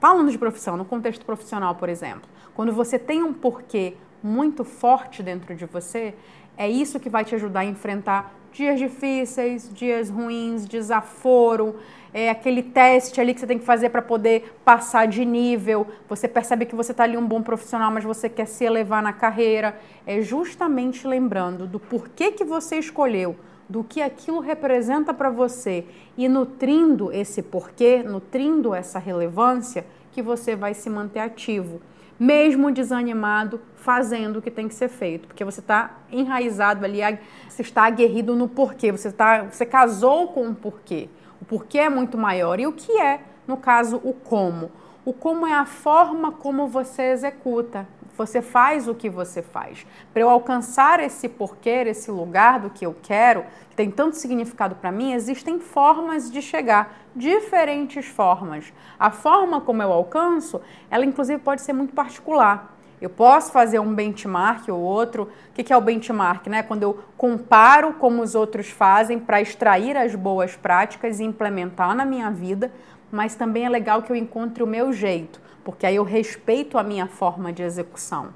Falando 0.00 0.30
de 0.30 0.38
profissão, 0.38 0.76
no 0.76 0.84
contexto 0.84 1.24
profissional, 1.26 1.74
por 1.74 1.88
exemplo, 1.88 2.28
quando 2.54 2.72
você 2.72 2.98
tem 2.98 3.22
um 3.22 3.34
porquê 3.34 3.96
muito 4.22 4.64
forte 4.64 5.22
dentro 5.22 5.54
de 5.54 5.66
você, 5.66 6.14
é 6.60 6.68
isso 6.68 7.00
que 7.00 7.08
vai 7.08 7.24
te 7.24 7.34
ajudar 7.34 7.60
a 7.60 7.64
enfrentar 7.64 8.34
dias 8.52 8.78
difíceis, 8.78 9.72
dias 9.72 10.10
ruins, 10.10 10.66
desaforo, 10.66 11.76
é 12.12 12.28
aquele 12.28 12.62
teste 12.62 13.18
ali 13.18 13.32
que 13.32 13.40
você 13.40 13.46
tem 13.46 13.58
que 13.58 13.64
fazer 13.64 13.88
para 13.88 14.02
poder 14.02 14.54
passar 14.62 15.06
de 15.06 15.24
nível. 15.24 15.86
Você 16.06 16.28
percebe 16.28 16.66
que 16.66 16.74
você 16.74 16.92
está 16.92 17.04
ali 17.04 17.16
um 17.16 17.26
bom 17.26 17.40
profissional, 17.40 17.90
mas 17.90 18.04
você 18.04 18.28
quer 18.28 18.44
se 18.44 18.62
elevar 18.62 19.02
na 19.02 19.10
carreira. 19.10 19.80
É 20.06 20.20
justamente 20.20 21.06
lembrando 21.06 21.66
do 21.66 21.80
porquê 21.80 22.30
que 22.30 22.44
você 22.44 22.76
escolheu, 22.76 23.36
do 23.66 23.82
que 23.82 24.02
aquilo 24.02 24.40
representa 24.40 25.14
para 25.14 25.30
você 25.30 25.86
e 26.14 26.28
nutrindo 26.28 27.10
esse 27.10 27.40
porquê, 27.40 28.02
nutrindo 28.02 28.74
essa 28.74 28.98
relevância, 28.98 29.86
que 30.12 30.20
você 30.20 30.54
vai 30.54 30.74
se 30.74 30.90
manter 30.90 31.20
ativo 31.20 31.80
mesmo 32.20 32.70
desanimado, 32.70 33.58
fazendo 33.76 34.38
o 34.38 34.42
que 34.42 34.50
tem 34.50 34.68
que 34.68 34.74
ser 34.74 34.88
feito, 34.88 35.26
porque 35.26 35.42
você 35.42 35.60
está 35.60 36.00
enraizado 36.12 36.84
ali, 36.84 37.00
você 37.48 37.62
está 37.62 37.84
aguerrido 37.84 38.36
no 38.36 38.46
porquê, 38.46 38.92
você, 38.92 39.10
tá, 39.10 39.44
você 39.44 39.64
casou 39.64 40.28
com 40.28 40.50
o 40.50 40.54
porquê. 40.54 41.08
O 41.40 41.46
porquê 41.46 41.78
é 41.78 41.88
muito 41.88 42.18
maior. 42.18 42.60
E 42.60 42.66
o 42.66 42.72
que 42.72 42.92
é, 43.00 43.20
no 43.48 43.56
caso, 43.56 43.98
o 44.04 44.12
como? 44.12 44.70
O 45.02 45.14
como 45.14 45.46
é 45.46 45.54
a 45.54 45.64
forma 45.64 46.30
como 46.30 46.66
você 46.66 47.04
executa. 47.04 47.88
Você 48.20 48.42
faz 48.42 48.86
o 48.86 48.94
que 48.94 49.08
você 49.08 49.40
faz. 49.40 49.86
Para 50.12 50.20
eu 50.20 50.28
alcançar 50.28 51.00
esse 51.00 51.26
porquê, 51.26 51.84
esse 51.86 52.10
lugar 52.10 52.60
do 52.60 52.68
que 52.68 52.84
eu 52.84 52.94
quero, 53.02 53.46
que 53.70 53.74
tem 53.74 53.90
tanto 53.90 54.16
significado 54.16 54.74
para 54.74 54.92
mim, 54.92 55.14
existem 55.14 55.58
formas 55.58 56.30
de 56.30 56.42
chegar, 56.42 56.98
diferentes 57.16 58.04
formas. 58.04 58.74
A 58.98 59.10
forma 59.10 59.62
como 59.62 59.82
eu 59.82 59.90
alcanço, 59.90 60.60
ela 60.90 61.06
inclusive 61.06 61.40
pode 61.40 61.62
ser 61.62 61.72
muito 61.72 61.94
particular. 61.94 62.76
Eu 63.00 63.08
posso 63.08 63.52
fazer 63.52 63.78
um 63.78 63.94
benchmark 63.94 64.68
ou 64.68 64.78
outro. 64.78 65.30
O 65.48 65.54
que 65.54 65.72
é 65.72 65.76
o 65.78 65.80
benchmark? 65.80 66.46
Né? 66.46 66.62
Quando 66.62 66.82
eu 66.82 67.02
comparo 67.16 67.94
como 67.94 68.20
os 68.20 68.34
outros 68.34 68.68
fazem 68.68 69.18
para 69.18 69.40
extrair 69.40 69.96
as 69.96 70.14
boas 70.14 70.54
práticas 70.54 71.20
e 71.20 71.24
implementar 71.24 71.94
na 71.94 72.04
minha 72.04 72.30
vida, 72.30 72.70
mas 73.10 73.34
também 73.34 73.64
é 73.64 73.68
legal 73.70 74.02
que 74.02 74.12
eu 74.12 74.16
encontre 74.16 74.62
o 74.62 74.66
meu 74.66 74.92
jeito 74.92 75.40
porque 75.70 75.86
aí 75.86 75.96
eu 75.96 76.02
respeito 76.02 76.76
a 76.76 76.82
minha 76.82 77.06
forma 77.06 77.52
de 77.52 77.62
execução. 77.62 78.30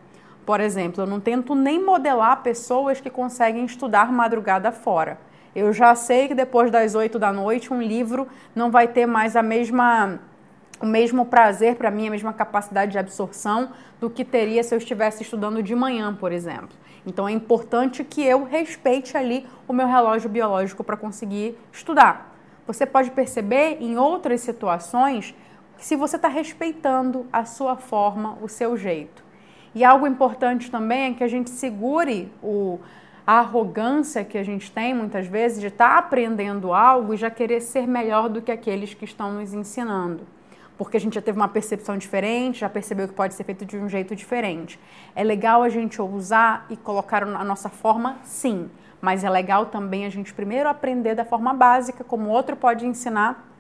Por 0.46 0.60
exemplo, 0.60 1.02
eu 1.02 1.06
não 1.06 1.18
tento 1.18 1.54
nem 1.54 1.82
modelar 1.82 2.42
pessoas 2.42 3.00
que 3.00 3.10
conseguem 3.10 3.64
estudar 3.64 4.12
madrugada 4.12 4.70
fora. 4.70 5.18
Eu 5.54 5.72
já 5.72 5.94
sei 5.96 6.28
que 6.28 6.34
depois 6.34 6.70
das 6.70 6.94
oito 6.94 7.18
da 7.18 7.32
noite 7.32 7.72
um 7.72 7.82
livro 7.82 8.28
não 8.54 8.70
vai 8.70 8.86
ter 8.86 9.06
mais 9.06 9.34
a 9.34 9.42
mesma 9.42 10.20
o 10.80 10.86
mesmo 10.86 11.24
prazer 11.24 11.76
para 11.76 11.90
mim, 11.90 12.08
a 12.08 12.10
mesma 12.10 12.32
capacidade 12.32 12.92
de 12.92 12.98
absorção 12.98 13.70
do 14.00 14.10
que 14.10 14.24
teria 14.24 14.62
se 14.62 14.74
eu 14.74 14.78
estivesse 14.78 15.22
estudando 15.22 15.62
de 15.62 15.74
manhã, 15.74 16.14
por 16.14 16.30
exemplo. 16.30 16.76
Então 17.06 17.26
é 17.26 17.32
importante 17.32 18.04
que 18.04 18.22
eu 18.22 18.44
respeite 18.44 19.16
ali 19.16 19.46
o 19.66 19.72
meu 19.72 19.86
relógio 19.86 20.28
biológico 20.28 20.84
para 20.84 20.96
conseguir 20.96 21.56
estudar. 21.72 22.36
Você 22.66 22.86
pode 22.86 23.10
perceber 23.10 23.78
em 23.80 23.96
outras 23.96 24.40
situações 24.40 25.34
se 25.78 25.96
você 25.96 26.16
está 26.16 26.28
respeitando 26.28 27.26
a 27.32 27.44
sua 27.44 27.76
forma, 27.76 28.38
o 28.40 28.48
seu 28.48 28.76
jeito. 28.76 29.24
E 29.74 29.84
algo 29.84 30.06
importante 30.06 30.70
também 30.70 31.12
é 31.12 31.14
que 31.14 31.24
a 31.24 31.28
gente 31.28 31.50
segure 31.50 32.32
o, 32.42 32.78
a 33.26 33.40
arrogância 33.40 34.24
que 34.24 34.38
a 34.38 34.44
gente 34.44 34.70
tem 34.70 34.94
muitas 34.94 35.26
vezes 35.26 35.60
de 35.60 35.66
estar 35.66 35.90
tá 35.90 35.98
aprendendo 35.98 36.72
algo 36.72 37.14
e 37.14 37.16
já 37.16 37.30
querer 37.30 37.60
ser 37.60 37.86
melhor 37.86 38.28
do 38.28 38.40
que 38.40 38.52
aqueles 38.52 38.94
que 38.94 39.04
estão 39.04 39.32
nos 39.32 39.52
ensinando. 39.52 40.22
Porque 40.78 40.96
a 40.96 41.00
gente 41.00 41.14
já 41.14 41.22
teve 41.22 41.38
uma 41.38 41.48
percepção 41.48 41.96
diferente, 41.96 42.60
já 42.60 42.68
percebeu 42.68 43.08
que 43.08 43.14
pode 43.14 43.34
ser 43.34 43.44
feito 43.44 43.64
de 43.64 43.76
um 43.76 43.88
jeito 43.88 44.14
diferente. 44.14 44.78
É 45.14 45.24
legal 45.24 45.62
a 45.62 45.68
gente 45.68 46.00
ousar 46.00 46.66
e 46.68 46.76
colocar 46.76 47.22
a 47.22 47.44
nossa 47.44 47.68
forma, 47.68 48.18
sim, 48.24 48.68
mas 49.00 49.22
é 49.22 49.30
legal 49.30 49.66
também 49.66 50.06
a 50.06 50.10
gente 50.10 50.32
primeiro 50.32 50.68
aprender 50.68 51.14
da 51.14 51.24
forma 51.24 51.52
básica, 51.52 52.02
como 52.02 52.28
o 52.28 52.32
outro 52.32 52.56
pode 52.56 52.86
ensinar, 52.86 53.53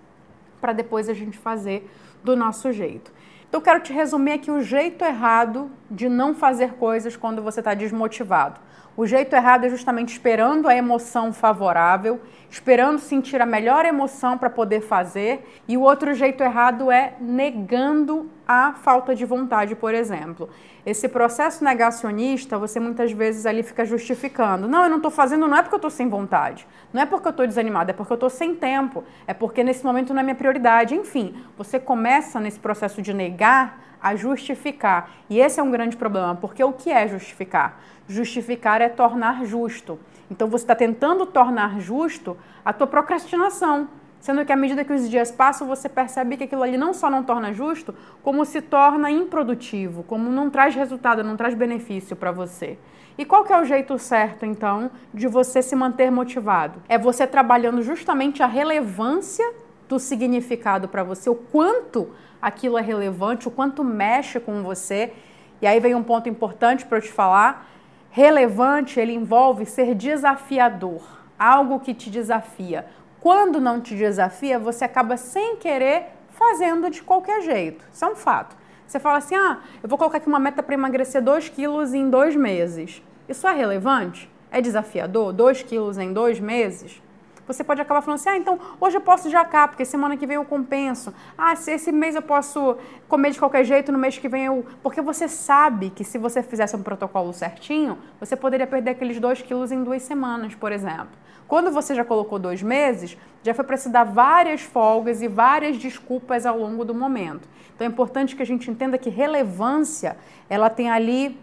para 0.64 0.72
depois 0.72 1.10
a 1.10 1.12
gente 1.12 1.36
fazer 1.36 1.86
do 2.24 2.34
nosso 2.34 2.72
jeito. 2.72 3.12
Então, 3.46 3.60
quero 3.60 3.80
te 3.80 3.92
resumir 3.92 4.32
aqui 4.32 4.50
o 4.50 4.62
jeito 4.62 5.04
errado 5.04 5.70
de 5.90 6.08
não 6.08 6.34
fazer 6.34 6.72
coisas 6.72 7.18
quando 7.18 7.42
você 7.42 7.60
está 7.60 7.74
desmotivado. 7.74 8.58
O 8.96 9.06
jeito 9.06 9.36
errado 9.36 9.66
é 9.66 9.68
justamente 9.68 10.12
esperando 10.12 10.66
a 10.66 10.74
emoção 10.74 11.34
favorável, 11.34 12.18
esperando 12.48 12.98
sentir 12.98 13.42
a 13.42 13.46
melhor 13.46 13.84
emoção 13.84 14.38
para 14.38 14.48
poder 14.48 14.80
fazer, 14.80 15.46
e 15.68 15.76
o 15.76 15.82
outro 15.82 16.14
jeito 16.14 16.42
errado 16.42 16.90
é 16.90 17.12
negando 17.20 18.30
a 18.46 18.72
falta 18.74 19.14
de 19.14 19.24
vontade, 19.24 19.74
por 19.74 19.94
exemplo. 19.94 20.48
Esse 20.84 21.08
processo 21.08 21.64
negacionista, 21.64 22.58
você 22.58 22.78
muitas 22.78 23.10
vezes 23.12 23.46
ali 23.46 23.62
fica 23.62 23.84
justificando. 23.84 24.68
Não, 24.68 24.84
eu 24.84 24.90
não 24.90 24.98
estou 24.98 25.10
fazendo, 25.10 25.48
não 25.48 25.56
é 25.56 25.62
porque 25.62 25.74
eu 25.74 25.78
estou 25.78 25.90
sem 25.90 26.08
vontade, 26.08 26.66
não 26.92 27.00
é 27.00 27.06
porque 27.06 27.26
eu 27.26 27.30
estou 27.30 27.46
desanimado, 27.46 27.90
é 27.90 27.94
porque 27.94 28.12
eu 28.12 28.16
estou 28.16 28.30
sem 28.30 28.54
tempo, 28.54 29.02
é 29.26 29.32
porque 29.32 29.64
nesse 29.64 29.84
momento 29.84 30.12
não 30.12 30.20
é 30.20 30.22
minha 30.22 30.34
prioridade. 30.34 30.94
Enfim, 30.94 31.34
você 31.56 31.80
começa 31.80 32.38
nesse 32.38 32.58
processo 32.58 33.00
de 33.00 33.14
negar 33.14 33.82
a 34.02 34.14
justificar. 34.14 35.10
E 35.30 35.40
esse 35.40 35.58
é 35.58 35.62
um 35.62 35.70
grande 35.70 35.96
problema, 35.96 36.34
porque 36.34 36.62
o 36.62 36.72
que 36.72 36.90
é 36.90 37.08
justificar? 37.08 37.80
Justificar 38.06 38.82
é 38.82 38.88
tornar 38.90 39.46
justo. 39.46 39.98
Então 40.30 40.48
você 40.48 40.64
está 40.64 40.74
tentando 40.74 41.24
tornar 41.24 41.80
justo 41.80 42.36
a 42.62 42.72
tua 42.72 42.86
procrastinação, 42.86 43.88
sendo 44.24 44.42
que 44.42 44.50
à 44.50 44.56
medida 44.56 44.82
que 44.82 44.92
os 44.94 45.10
dias 45.10 45.30
passam, 45.30 45.68
você 45.68 45.86
percebe 45.86 46.38
que 46.38 46.44
aquilo 46.44 46.62
ali 46.62 46.78
não 46.78 46.94
só 46.94 47.10
não 47.10 47.22
torna 47.22 47.52
justo, 47.52 47.94
como 48.22 48.42
se 48.46 48.62
torna 48.62 49.10
improdutivo, 49.10 50.02
como 50.02 50.30
não 50.30 50.48
traz 50.48 50.74
resultado, 50.74 51.22
não 51.22 51.36
traz 51.36 51.52
benefício 51.52 52.16
para 52.16 52.32
você. 52.32 52.78
E 53.18 53.26
qual 53.26 53.44
que 53.44 53.52
é 53.52 53.60
o 53.60 53.66
jeito 53.66 53.98
certo, 53.98 54.46
então, 54.46 54.90
de 55.12 55.28
você 55.28 55.60
se 55.60 55.76
manter 55.76 56.10
motivado? 56.10 56.82
É 56.88 56.96
você 56.96 57.26
trabalhando 57.26 57.82
justamente 57.82 58.42
a 58.42 58.46
relevância 58.46 59.44
do 59.86 59.98
significado 59.98 60.88
para 60.88 61.04
você, 61.04 61.28
o 61.28 61.34
quanto 61.34 62.08
aquilo 62.40 62.78
é 62.78 62.80
relevante, 62.80 63.46
o 63.46 63.50
quanto 63.50 63.84
mexe 63.84 64.40
com 64.40 64.62
você. 64.62 65.12
E 65.60 65.66
aí 65.66 65.78
vem 65.80 65.94
um 65.94 66.02
ponto 66.02 66.30
importante 66.30 66.86
para 66.86 66.96
eu 66.96 67.02
te 67.02 67.12
falar 67.12 67.68
Relevante, 68.16 69.00
ele 69.00 69.12
envolve 69.12 69.66
ser 69.66 69.92
desafiador, 69.92 71.02
algo 71.36 71.80
que 71.80 71.92
te 71.92 72.08
desafia. 72.08 72.86
Quando 73.24 73.58
não 73.58 73.80
te 73.80 73.96
desafia, 73.96 74.58
você 74.58 74.84
acaba 74.84 75.16
sem 75.16 75.56
querer 75.56 76.08
fazendo 76.28 76.90
de 76.90 77.02
qualquer 77.02 77.40
jeito. 77.40 77.82
Isso 77.90 78.04
é 78.04 78.08
um 78.08 78.14
fato. 78.14 78.54
Você 78.86 79.00
fala 79.00 79.16
assim: 79.16 79.34
ah, 79.34 79.60
eu 79.82 79.88
vou 79.88 79.96
colocar 79.96 80.18
aqui 80.18 80.28
uma 80.28 80.38
meta 80.38 80.62
para 80.62 80.74
emagrecer 80.74 81.22
2 81.22 81.48
quilos 81.48 81.94
em 81.94 82.10
dois 82.10 82.36
meses. 82.36 83.02
Isso 83.26 83.48
é 83.48 83.54
relevante? 83.54 84.30
É 84.50 84.60
desafiador? 84.60 85.32
2 85.32 85.62
quilos 85.62 85.96
em 85.96 86.12
dois 86.12 86.38
meses? 86.38 87.00
Você 87.46 87.62
pode 87.62 87.80
acabar 87.80 88.00
falando 88.02 88.18
assim: 88.18 88.28
ah, 88.30 88.36
então 88.36 88.58
hoje 88.80 88.96
eu 88.96 89.00
posso 89.00 89.28
jacar, 89.30 89.68
porque 89.68 89.84
semana 89.84 90.16
que 90.16 90.26
vem 90.26 90.36
eu 90.36 90.44
compenso. 90.44 91.14
Ah, 91.36 91.54
se 91.56 91.72
esse 91.72 91.92
mês 91.92 92.14
eu 92.14 92.22
posso 92.22 92.76
comer 93.08 93.30
de 93.30 93.38
qualquer 93.38 93.64
jeito, 93.64 93.92
no 93.92 93.98
mês 93.98 94.18
que 94.18 94.28
vem 94.28 94.44
eu. 94.44 94.64
Porque 94.82 95.00
você 95.00 95.28
sabe 95.28 95.90
que 95.90 96.04
se 96.04 96.18
você 96.18 96.42
fizesse 96.42 96.74
um 96.76 96.82
protocolo 96.82 97.32
certinho, 97.32 97.98
você 98.18 98.36
poderia 98.36 98.66
perder 98.66 98.92
aqueles 98.92 99.20
dois 99.20 99.42
quilos 99.42 99.70
em 99.72 99.82
duas 99.82 100.02
semanas, 100.02 100.54
por 100.54 100.72
exemplo. 100.72 101.24
Quando 101.46 101.70
você 101.70 101.94
já 101.94 102.04
colocou 102.04 102.38
dois 102.38 102.62
meses, 102.62 103.18
já 103.42 103.52
foi 103.52 103.64
para 103.64 103.76
se 103.76 103.88
dar 103.90 104.04
várias 104.04 104.62
folgas 104.62 105.20
e 105.20 105.28
várias 105.28 105.76
desculpas 105.76 106.46
ao 106.46 106.58
longo 106.58 106.84
do 106.84 106.94
momento. 106.94 107.46
Então 107.74 107.86
é 107.86 107.90
importante 107.90 108.34
que 108.34 108.42
a 108.42 108.46
gente 108.46 108.70
entenda 108.70 108.96
que 108.96 109.10
relevância 109.10 110.16
ela 110.48 110.70
tem 110.70 110.90
ali 110.90 111.38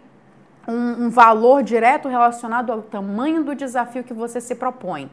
um, 0.66 1.04
um 1.06 1.10
valor 1.10 1.62
direto 1.62 2.08
relacionado 2.08 2.72
ao 2.72 2.82
tamanho 2.82 3.44
do 3.44 3.54
desafio 3.54 4.02
que 4.02 4.12
você 4.12 4.40
se 4.40 4.54
propõe. 4.54 5.10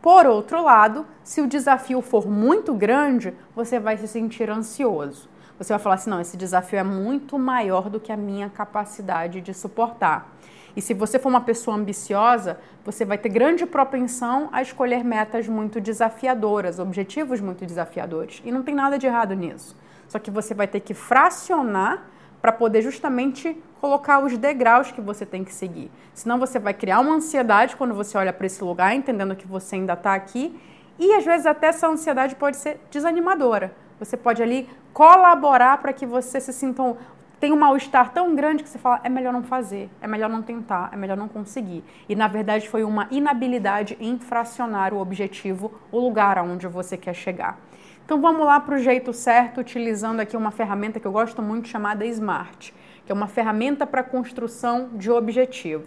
Por 0.00 0.26
outro 0.26 0.62
lado, 0.62 1.06
se 1.24 1.40
o 1.40 1.46
desafio 1.46 2.00
for 2.00 2.28
muito 2.28 2.72
grande, 2.72 3.34
você 3.54 3.80
vai 3.80 3.96
se 3.96 4.06
sentir 4.06 4.48
ansioso. 4.48 5.28
Você 5.58 5.72
vai 5.72 5.78
falar 5.78 5.96
assim: 5.96 6.10
não, 6.10 6.20
esse 6.20 6.36
desafio 6.36 6.78
é 6.78 6.84
muito 6.84 7.38
maior 7.38 7.90
do 7.90 7.98
que 7.98 8.12
a 8.12 8.16
minha 8.16 8.48
capacidade 8.48 9.40
de 9.40 9.52
suportar. 9.52 10.32
E 10.76 10.80
se 10.80 10.94
você 10.94 11.18
for 11.18 11.28
uma 11.28 11.40
pessoa 11.40 11.76
ambiciosa, 11.76 12.58
você 12.84 13.04
vai 13.04 13.18
ter 13.18 13.28
grande 13.30 13.66
propensão 13.66 14.48
a 14.52 14.62
escolher 14.62 15.02
metas 15.02 15.48
muito 15.48 15.80
desafiadoras, 15.80 16.78
objetivos 16.78 17.40
muito 17.40 17.66
desafiadores. 17.66 18.40
E 18.44 18.52
não 18.52 18.62
tem 18.62 18.74
nada 18.76 18.96
de 18.96 19.06
errado 19.06 19.34
nisso. 19.34 19.76
Só 20.08 20.20
que 20.20 20.30
você 20.30 20.54
vai 20.54 20.68
ter 20.68 20.80
que 20.80 20.94
fracionar 20.94 22.06
para 22.40 22.52
poder 22.52 22.82
justamente 22.82 23.56
colocar 23.80 24.20
os 24.20 24.36
degraus 24.36 24.90
que 24.90 25.00
você 25.00 25.24
tem 25.24 25.44
que 25.44 25.52
seguir. 25.52 25.90
Senão 26.14 26.38
você 26.38 26.58
vai 26.58 26.74
criar 26.74 27.00
uma 27.00 27.14
ansiedade 27.14 27.76
quando 27.76 27.94
você 27.94 28.16
olha 28.16 28.32
para 28.32 28.46
esse 28.46 28.62
lugar, 28.62 28.94
entendendo 28.94 29.36
que 29.36 29.46
você 29.46 29.76
ainda 29.76 29.92
está 29.92 30.14
aqui, 30.14 30.58
e 30.98 31.14
às 31.14 31.24
vezes 31.24 31.46
até 31.46 31.68
essa 31.68 31.86
ansiedade 31.86 32.34
pode 32.34 32.56
ser 32.56 32.80
desanimadora. 32.90 33.72
Você 33.98 34.16
pode 34.16 34.42
ali 34.42 34.68
colaborar 34.92 35.78
para 35.78 35.92
que 35.92 36.06
você 36.06 36.40
se 36.40 36.52
sinta 36.52 36.82
um, 36.82 36.96
tem 37.40 37.52
um 37.52 37.56
mal-estar 37.56 38.12
tão 38.12 38.34
grande 38.34 38.64
que 38.64 38.68
você 38.68 38.78
fala, 38.78 39.00
é 39.04 39.08
melhor 39.08 39.32
não 39.32 39.44
fazer, 39.44 39.88
é 40.00 40.08
melhor 40.08 40.28
não 40.28 40.42
tentar, 40.42 40.90
é 40.92 40.96
melhor 40.96 41.16
não 41.16 41.28
conseguir. 41.28 41.84
E 42.08 42.16
na 42.16 42.26
verdade 42.26 42.68
foi 42.68 42.82
uma 42.82 43.06
inabilidade 43.10 43.96
em 44.00 44.18
fracionar 44.18 44.92
o 44.92 44.98
objetivo, 44.98 45.72
o 45.92 46.00
lugar 46.00 46.36
aonde 46.36 46.66
você 46.66 46.96
quer 46.96 47.14
chegar. 47.14 47.58
Então 48.08 48.22
vamos 48.22 48.46
lá 48.46 48.58
para 48.58 48.76
o 48.76 48.78
jeito 48.78 49.12
certo, 49.12 49.60
utilizando 49.60 50.20
aqui 50.20 50.34
uma 50.34 50.50
ferramenta 50.50 50.98
que 50.98 51.06
eu 51.06 51.12
gosto 51.12 51.42
muito 51.42 51.68
chamada 51.68 52.06
Smart 52.06 52.72
que 53.04 53.12
é 53.12 53.14
uma 53.14 53.26
ferramenta 53.26 53.86
para 53.86 54.02
construção 54.02 54.88
de 54.94 55.10
objetivo. 55.10 55.86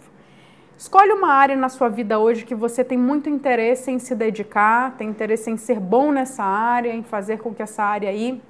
Escolhe 0.78 1.10
uma 1.12 1.32
área 1.32 1.56
na 1.56 1.68
sua 1.68 1.88
vida 1.88 2.20
hoje 2.20 2.44
que 2.44 2.54
você 2.54 2.84
tem 2.84 2.96
muito 2.96 3.28
interesse 3.28 3.90
em 3.90 3.98
se 3.98 4.14
dedicar, 4.14 4.92
tem 4.96 5.08
interesse 5.08 5.50
em 5.50 5.56
ser 5.56 5.80
bom 5.80 6.12
nessa 6.12 6.44
área, 6.44 6.94
em 6.94 7.02
fazer 7.02 7.38
com 7.38 7.52
que 7.52 7.60
essa 7.60 7.82
área 7.82 8.08
aí 8.08 8.40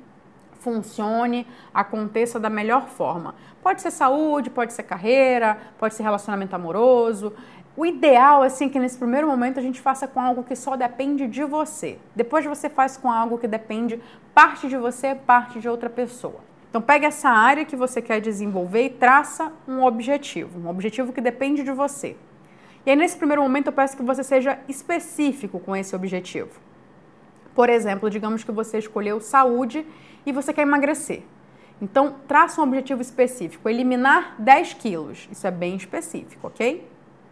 funcione, 0.60 1.46
aconteça 1.72 2.38
da 2.38 2.50
melhor 2.50 2.88
forma. 2.88 3.34
Pode 3.62 3.80
ser 3.80 3.90
saúde, 3.90 4.50
pode 4.50 4.74
ser 4.74 4.82
carreira, 4.82 5.58
pode 5.78 5.94
ser 5.94 6.02
relacionamento 6.02 6.54
amoroso. 6.54 7.32
O 7.74 7.86
ideal, 7.86 8.42
assim, 8.42 8.66
é 8.66 8.68
que 8.68 8.78
nesse 8.78 8.98
primeiro 8.98 9.26
momento 9.26 9.58
a 9.58 9.62
gente 9.62 9.80
faça 9.80 10.06
com 10.06 10.20
algo 10.20 10.44
que 10.44 10.54
só 10.54 10.76
depende 10.76 11.26
de 11.26 11.42
você. 11.42 11.98
Depois 12.14 12.44
você 12.44 12.68
faz 12.68 12.98
com 12.98 13.10
algo 13.10 13.38
que 13.38 13.48
depende 13.48 13.98
parte 14.34 14.68
de 14.68 14.76
você, 14.76 15.14
parte 15.14 15.58
de 15.58 15.68
outra 15.68 15.88
pessoa. 15.88 16.40
Então 16.68 16.82
pegue 16.82 17.06
essa 17.06 17.30
área 17.30 17.64
que 17.64 17.76
você 17.76 18.02
quer 18.02 18.20
desenvolver 18.20 18.84
e 18.84 18.90
traça 18.90 19.52
um 19.66 19.84
objetivo, 19.84 20.58
um 20.58 20.68
objetivo 20.68 21.12
que 21.12 21.20
depende 21.20 21.62
de 21.62 21.72
você. 21.72 22.16
E 22.84 22.90
aí 22.90 22.96
nesse 22.96 23.16
primeiro 23.16 23.42
momento 23.42 23.68
eu 23.68 23.72
peço 23.72 23.96
que 23.96 24.02
você 24.02 24.22
seja 24.22 24.58
específico 24.68 25.58
com 25.58 25.74
esse 25.74 25.96
objetivo. 25.96 26.60
Por 27.54 27.70
exemplo, 27.70 28.10
digamos 28.10 28.44
que 28.44 28.52
você 28.52 28.78
escolheu 28.78 29.20
saúde 29.20 29.86
e 30.26 30.32
você 30.32 30.52
quer 30.52 30.62
emagrecer. 30.62 31.22
Então, 31.80 32.14
traça 32.28 32.60
um 32.60 32.64
objetivo 32.64 33.02
específico, 33.02 33.68
eliminar 33.68 34.36
10 34.38 34.74
quilos. 34.74 35.28
Isso 35.32 35.46
é 35.46 35.50
bem 35.50 35.74
específico, 35.74 36.46
ok? 36.46 36.86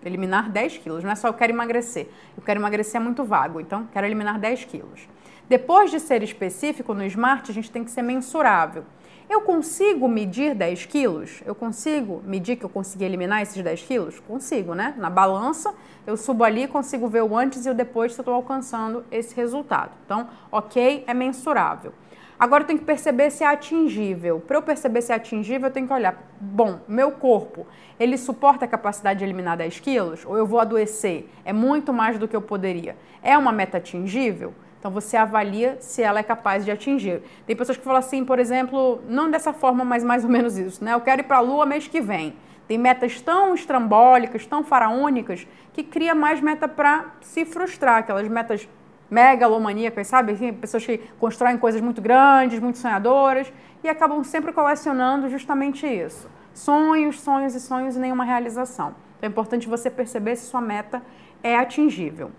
Eliminar 0.05 0.51
10 0.51 0.79
quilos. 0.79 1.05
Não 1.05 1.11
é 1.11 1.15
só 1.15 1.29
eu 1.29 1.35
quero 1.35 1.53
emagrecer. 1.53 2.09
Eu 2.37 2.43
quero 2.43 2.61
emagrecer 2.61 3.01
é 3.01 3.05
muito 3.05 3.25
vago, 3.25 3.61
então 3.61 3.87
quero 3.93 4.07
eliminar 4.07 4.39
10 4.39 4.65
quilos. 4.65 5.09
Depois 5.49 5.91
de 5.91 5.99
ser 5.99 6.23
específico 6.23 6.95
no 6.95 7.05
SMART, 7.05 7.51
a 7.51 7.53
gente 7.53 7.71
tem 7.71 7.83
que 7.83 7.91
ser 7.91 8.03
mensurável. 8.03 8.85
Eu 9.29 9.43
consigo 9.43 10.09
medir 10.09 10.57
10 10.57 10.87
quilos? 10.87 11.41
Eu 11.47 11.55
consigo 11.55 12.21
medir 12.25 12.57
que 12.57 12.65
eu 12.65 12.69
consegui 12.69 13.05
eliminar 13.05 13.41
esses 13.43 13.63
10 13.63 13.83
quilos? 13.83 14.21
Consigo, 14.21 14.75
né? 14.75 14.95
Na 14.97 15.09
balança, 15.09 15.73
eu 16.05 16.17
subo 16.17 16.43
ali 16.43 16.67
consigo 16.67 17.07
ver 17.09 17.23
o 17.23 17.37
antes 17.37 17.65
e 17.65 17.71
o 17.71 17.75
depois 17.75 18.13
se 18.13 18.19
eu 18.19 18.23
estou 18.23 18.35
alcançando 18.35 19.05
esse 19.11 19.35
resultado. 19.37 19.93
Então, 20.05 20.29
ok, 20.51 21.05
é 21.07 21.15
mensurável. 21.15 21.93
Agora 22.41 22.63
eu 22.63 22.67
tenho 22.67 22.79
que 22.79 22.87
perceber 22.87 23.31
se 23.31 23.45
é 23.45 23.47
atingível. 23.47 24.41
Para 24.41 24.57
eu 24.57 24.63
perceber 24.63 25.03
se 25.03 25.13
é 25.13 25.15
atingível, 25.15 25.69
eu 25.69 25.73
tenho 25.73 25.87
que 25.87 25.93
olhar, 25.93 26.27
bom, 26.41 26.81
meu 26.89 27.13
corpo, 27.13 27.67
ele 27.99 28.17
suporta 28.17 28.65
a 28.65 28.69
capacidade 28.69 29.19
de 29.19 29.27
eliminar 29.27 29.59
10 29.59 29.79
quilos? 29.81 30.25
Ou 30.25 30.39
eu 30.39 30.47
vou 30.47 30.59
adoecer? 30.59 31.29
É 31.45 31.53
muito 31.53 31.93
mais 31.93 32.19
do 32.19 32.27
que 32.27 32.35
eu 32.35 32.41
poderia. 32.41 32.97
É 33.23 33.37
uma 33.37 33.53
meta 33.53 33.77
atingível? 33.77 34.55
Então 34.79 34.91
você 34.91 35.19
avalia 35.19 35.77
se 35.81 36.03
ela 36.03 36.21
é 36.21 36.23
capaz 36.23 36.65
de 36.65 36.71
atingir. 36.71 37.21
Tem 37.47 37.55
pessoas 37.55 37.77
que 37.77 37.85
falam 37.85 37.99
assim, 37.99 38.25
por 38.25 38.39
exemplo, 38.39 39.03
não 39.07 39.31
dessa 39.31 39.53
forma, 39.53 39.85
mas 39.85 40.03
mais 40.03 40.25
ou 40.25 40.31
menos 40.31 40.57
isso, 40.57 40.83
né? 40.83 40.95
Eu 40.95 41.03
quero 41.03 41.21
ir 41.21 41.25
para 41.25 41.37
a 41.37 41.41
Lua 41.41 41.67
mês 41.67 41.89
que 41.89 42.01
vem. 42.01 42.35
Tem 42.67 42.79
metas 42.79 43.21
tão 43.21 43.53
estrambólicas, 43.53 44.47
tão 44.47 44.65
faraônicas, 44.65 45.47
que 45.75 45.85
cria 45.85 46.15
mais 46.15 46.41
meta 46.41 46.67
para 46.67 47.05
se 47.21 47.45
frustrar, 47.45 47.99
aquelas 47.99 48.27
metas 48.29 48.67
megalomaníacas, 49.11 50.07
sabe? 50.07 50.33
Assim, 50.33 50.53
pessoas 50.53 50.87
que 50.87 50.99
constroem 51.19 51.59
coisas 51.59 51.81
muito 51.81 52.01
grandes, 52.01 52.61
muito 52.61 52.79
sonhadoras 52.79 53.53
e 53.83 53.89
acabam 53.89 54.23
sempre 54.23 54.53
colecionando 54.53 55.29
justamente 55.29 55.87
isso. 55.87 56.31
Sonhos, 56.55 57.21
sonhos 57.21 57.55
e 57.55 57.61
sonhos 57.61 57.97
e 57.97 57.99
nenhuma 57.99 58.25
realização. 58.25 58.95
Então 59.19 59.29
é 59.29 59.31
importante 59.31 59.69
você 59.69 59.91
perceber 59.91 60.37
se 60.37 60.47
sua 60.47 60.61
meta 60.61 61.03
é 61.43 61.57
atingível. 61.57 62.31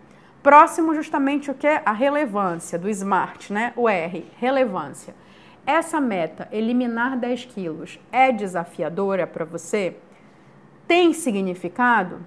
Próximo, 0.42 0.96
justamente 0.96 1.51
o 1.51 1.54
que 1.54 1.68
é 1.68 1.82
a 1.86 1.92
relevância 1.92 2.80
do 2.80 2.90
SMART, 2.90 3.51
né? 3.51 3.74
O 3.75 3.88
R, 3.88 4.25
relevância. 4.38 5.13
Essa 5.66 6.00
meta, 6.00 6.48
eliminar 6.51 7.16
10 7.18 7.46
quilos, 7.46 8.00
é 8.12 8.32
desafiadora 8.32 9.28
para 9.28 9.46
você? 9.46 9.96
Tem 10.88 11.13
significado? 11.13 12.20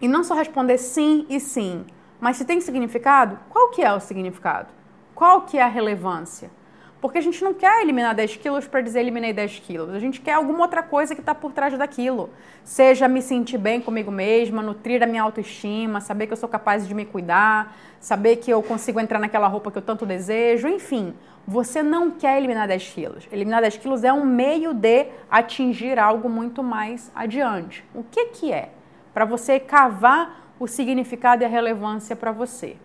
E 0.00 0.08
não 0.08 0.24
só 0.24 0.34
responder 0.34 0.76
sim 0.78 1.24
e 1.30 1.38
sim, 1.38 1.86
mas 2.20 2.36
se 2.36 2.44
tem 2.44 2.60
significado, 2.60 3.38
qual 3.50 3.70
que 3.70 3.82
é 3.82 3.92
o 3.92 4.00
significado? 4.00 4.68
Qual 5.14 5.42
que 5.42 5.58
é 5.58 5.62
a 5.62 5.68
relevância? 5.68 6.50
Porque 7.00 7.18
a 7.18 7.20
gente 7.20 7.44
não 7.44 7.52
quer 7.52 7.82
eliminar 7.82 8.14
10 8.14 8.36
quilos 8.36 8.66
para 8.66 8.80
dizer 8.80 9.00
eliminei 9.00 9.32
10 9.32 9.58
quilos. 9.60 9.94
A 9.94 9.98
gente 9.98 10.20
quer 10.20 10.32
alguma 10.32 10.62
outra 10.62 10.82
coisa 10.82 11.14
que 11.14 11.20
está 11.20 11.34
por 11.34 11.52
trás 11.52 11.76
daquilo. 11.76 12.30
Seja 12.64 13.06
me 13.06 13.20
sentir 13.20 13.58
bem 13.58 13.80
comigo 13.80 14.10
mesma, 14.10 14.62
nutrir 14.62 15.02
a 15.02 15.06
minha 15.06 15.22
autoestima, 15.22 16.00
saber 16.00 16.26
que 16.26 16.32
eu 16.32 16.36
sou 16.36 16.48
capaz 16.48 16.88
de 16.88 16.94
me 16.94 17.04
cuidar, 17.04 17.76
saber 18.00 18.36
que 18.36 18.50
eu 18.50 18.62
consigo 18.62 18.98
entrar 18.98 19.18
naquela 19.18 19.46
roupa 19.46 19.70
que 19.70 19.78
eu 19.78 19.82
tanto 19.82 20.06
desejo, 20.06 20.66
enfim. 20.68 21.14
Você 21.46 21.82
não 21.82 22.10
quer 22.10 22.38
eliminar 22.38 22.66
10 22.66 22.88
quilos. 22.88 23.28
Eliminar 23.30 23.60
10 23.60 23.76
quilos 23.76 24.02
é 24.02 24.12
um 24.12 24.24
meio 24.24 24.72
de 24.72 25.06
atingir 25.30 25.98
algo 25.98 26.28
muito 26.28 26.62
mais 26.62 27.12
adiante. 27.14 27.84
O 27.94 28.02
que, 28.02 28.26
que 28.26 28.52
é? 28.52 28.70
Para 29.14 29.24
você 29.24 29.60
cavar 29.60 30.45
o 30.58 30.66
significado 30.66 31.42
e 31.42 31.44
a 31.44 31.48
relevância 31.48 32.16
para 32.16 32.32
você. 32.32 32.76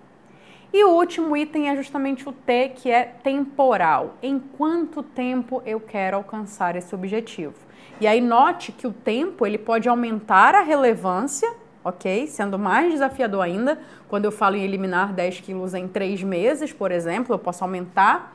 E 0.74 0.86
o 0.86 0.92
último 0.92 1.36
item 1.36 1.70
é 1.70 1.76
justamente 1.76 2.28
o 2.28 2.32
T, 2.32 2.70
que 2.70 2.90
é 2.90 3.04
temporal. 3.04 4.16
Em 4.24 4.40
quanto 4.40 5.04
tempo 5.04 5.62
eu 5.66 5.82
quero 5.82 6.16
alcançar 6.16 6.78
esse 6.78 6.96
objetivo? 6.96 7.56
E 8.00 8.08
aí 8.08 8.22
note 8.22 8.72
que 8.72 8.88
o 8.88 8.94
tempo 8.94 9.46
ele 9.46 9.58
pode 9.58 9.90
aumentar 9.90 10.56
a 10.56 10.62
relevância, 10.62 11.54
ok? 11.84 12.26
Sendo 12.28 12.58
mais 12.58 12.92
desafiador 12.92 13.44
ainda, 13.44 13.80
quando 14.08 14.26
eu 14.26 14.32
falo 14.32 14.56
em 14.56 14.64
eliminar 14.64 15.12
10 15.12 15.42
quilos 15.42 15.74
em 15.74 15.90
3 15.90 16.24
meses, 16.24 16.72
por 16.72 16.90
exemplo, 16.90 17.36
eu 17.36 17.40
posso 17.40 17.64
aumentar 17.66 18.34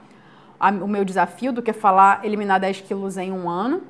a, 0.60 0.70
o 0.70 0.86
meu 0.86 1.04
desafio 1.06 1.52
do 1.52 1.62
que 1.62 1.72
falar 1.72 2.24
eliminar 2.24 2.60
10 2.60 2.82
quilos 2.82 3.16
em 3.16 3.32
um 3.32 3.48
ano. 3.48 3.82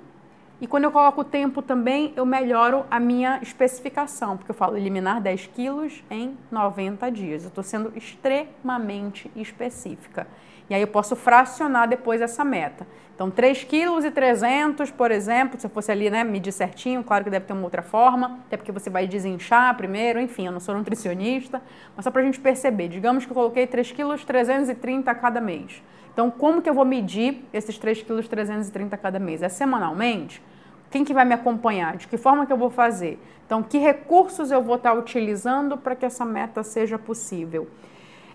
E 0.59 0.67
quando 0.67 0.85
eu 0.85 0.91
coloco 0.91 1.21
o 1.21 1.25
tempo 1.25 1.61
também, 1.61 2.15
eu 2.17 2.25
melhoro 2.25 2.87
a 2.91 2.99
minha 2.99 3.39
especificação, 3.43 4.39
porque 4.39 4.51
eu 4.51 4.55
falo 4.55 4.77
eliminar 4.77 5.21
10 5.21 5.49
quilos 5.49 6.03
em 6.11 6.35
90 6.51 7.11
dias. 7.11 7.43
Eu 7.43 7.49
estou 7.49 7.63
sendo 7.63 7.93
extremamente 7.95 9.31
específica. 9.37 10.27
E 10.71 10.75
aí 10.75 10.81
eu 10.81 10.89
posso 10.89 11.15
fracionar 11.15 11.87
depois 11.87 12.23
essa 12.23 12.43
meta. 12.43 12.87
Então, 13.15 13.31
3 13.31 13.65
quilos 13.65 14.05
e 14.05 14.11
300, 14.11 14.91
por 14.91 15.11
exemplo, 15.11 15.59
se 15.61 15.67
eu 15.67 15.71
fosse 15.71 15.93
ali, 15.93 16.11
né, 16.11 16.25
medir 16.25 16.53
certinho, 16.53 17.05
claro 17.05 17.25
que 17.25 17.31
deve 17.31 17.47
ter 17.47 17.53
uma 17.53 17.65
outra 17.65 17.83
forma, 17.83 18.41
até 18.47 18.57
porque 18.57 18.73
você 18.73 18.91
vai 18.91 19.07
desinchar 19.07 19.75
primeiro, 19.77 20.21
enfim, 20.21 20.47
eu 20.47 20.53
não 20.53 20.61
sou 20.61 20.75
nutricionista, 20.75 21.63
mas 21.95 22.05
só 22.05 22.11
para 22.11 22.21
a 22.21 22.25
gente 22.25 22.41
perceber, 22.41 22.89
digamos 22.89 23.25
que 23.25 23.31
eu 23.31 23.35
coloquei 23.35 23.67
3 23.67 23.93
quilos 23.93 24.25
330 24.25 25.11
a 25.11 25.15
cada 25.15 25.41
mês. 25.41 25.83
Então, 26.17 26.31
como 26.31 26.63
que 26.63 26.71
eu 26.71 26.73
vou 26.73 26.87
medir 26.87 27.45
esses 27.53 27.77
3 27.77 28.01
quilos 28.01 28.27
330 28.27 28.97
cada 28.97 29.19
mês? 29.19 29.43
É 29.43 29.51
semanalmente? 29.51 30.43
Quem 30.91 31.05
que 31.05 31.13
vai 31.13 31.27
me 31.27 31.35
acompanhar? 31.35 31.99
De 31.99 32.09
que 32.09 32.17
forma 32.17 32.47
que 32.47 32.53
eu 32.55 32.57
vou 32.57 32.71
fazer? 32.71 33.23
Então, 33.45 33.63
que 33.63 33.77
recursos 33.77 34.51
eu 34.51 34.63
vou 34.63 34.77
estar 34.77 34.95
utilizando 34.95 35.77
para 35.77 35.95
que 35.95 36.07
essa 36.07 36.25
meta 36.25 36.63
seja 36.63 36.99
possível? 36.99 37.69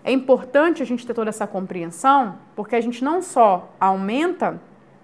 É 0.04 0.12
importante 0.12 0.80
a 0.80 0.86
gente 0.86 1.04
ter 1.04 1.12
toda 1.12 1.30
essa 1.30 1.44
compreensão, 1.44 2.38
porque 2.54 2.76
a 2.76 2.80
gente 2.80 3.02
não 3.02 3.20
só 3.20 3.74
aumenta 3.80 4.60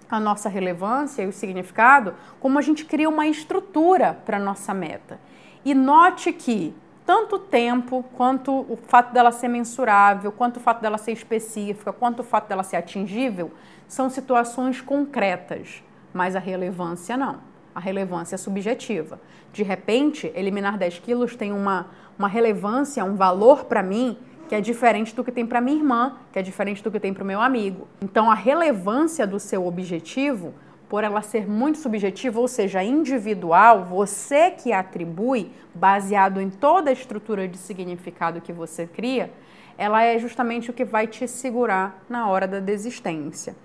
a 0.09 0.17
nossa 0.17 0.47
relevância 0.47 1.21
e 1.21 1.27
o 1.27 1.33
significado, 1.33 2.15
como 2.39 2.57
a 2.57 2.61
gente 2.61 2.85
cria 2.85 3.09
uma 3.09 3.27
estrutura 3.27 4.17
para 4.25 4.37
a 4.37 4.39
nossa 4.39 4.73
meta. 4.73 5.19
E 5.65 5.73
note 5.73 6.31
que 6.31 6.73
tanto 7.09 7.39
tempo, 7.39 8.05
quanto 8.15 8.51
o 8.51 8.77
fato 8.77 9.11
dela 9.11 9.31
ser 9.31 9.47
mensurável, 9.47 10.31
quanto 10.31 10.57
o 10.57 10.59
fato 10.59 10.79
dela 10.79 10.99
ser 10.99 11.11
específica, 11.11 11.91
quanto 11.91 12.19
o 12.19 12.23
fato 12.23 12.47
dela 12.47 12.61
ser 12.61 12.75
atingível, 12.75 13.51
são 13.87 14.11
situações 14.11 14.79
concretas, 14.79 15.83
mas 16.13 16.35
a 16.35 16.39
relevância 16.39 17.17
não. 17.17 17.37
A 17.73 17.79
relevância 17.79 18.35
é 18.35 18.37
subjetiva. 18.37 19.19
De 19.51 19.63
repente, 19.63 20.31
eliminar 20.35 20.77
10 20.77 20.99
quilos 20.99 21.35
tem 21.35 21.51
uma, 21.51 21.87
uma 22.15 22.27
relevância, 22.27 23.03
um 23.03 23.15
valor 23.15 23.65
para 23.65 23.81
mim 23.81 24.15
que 24.47 24.53
é 24.53 24.61
diferente 24.61 25.15
do 25.15 25.23
que 25.23 25.31
tem 25.31 25.47
para 25.47 25.59
minha 25.59 25.77
irmã, 25.77 26.15
que 26.31 26.37
é 26.37 26.43
diferente 26.43 26.83
do 26.83 26.91
que 26.91 26.99
tem 26.99 27.11
para 27.11 27.23
o 27.23 27.25
meu 27.25 27.41
amigo. 27.41 27.87
Então, 28.03 28.29
a 28.29 28.35
relevância 28.35 29.25
do 29.25 29.39
seu 29.39 29.65
objetivo 29.65 30.53
por 30.89 31.03
ela 31.03 31.21
ser 31.21 31.47
muito 31.47 31.77
subjetiva, 31.77 32.39
ou 32.39 32.47
seja, 32.47 32.83
individual, 32.83 33.85
você 33.85 34.49
que 34.49 34.73
atribui, 34.73 35.51
baseado 35.73 36.41
em 36.41 36.49
toda 36.49 36.89
a 36.89 36.93
estrutura 36.93 37.47
de 37.47 37.57
significado 37.57 38.41
que 38.41 38.51
você 38.51 38.87
cria, 38.87 39.31
ela 39.77 40.03
é 40.03 40.17
justamente 40.17 40.71
o 40.71 40.73
que 40.73 40.83
vai 40.83 41.05
te 41.05 41.27
segurar 41.27 42.03
na 42.09 42.27
hora 42.27 42.47
da 42.47 42.59
desistência. 42.59 43.55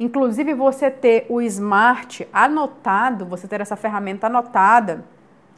Inclusive, 0.00 0.54
você 0.54 0.90
ter 0.90 1.26
o 1.28 1.42
SMART 1.42 2.22
anotado, 2.32 3.26
você 3.26 3.46
ter 3.46 3.60
essa 3.60 3.76
ferramenta 3.76 4.26
anotada, 4.26 5.04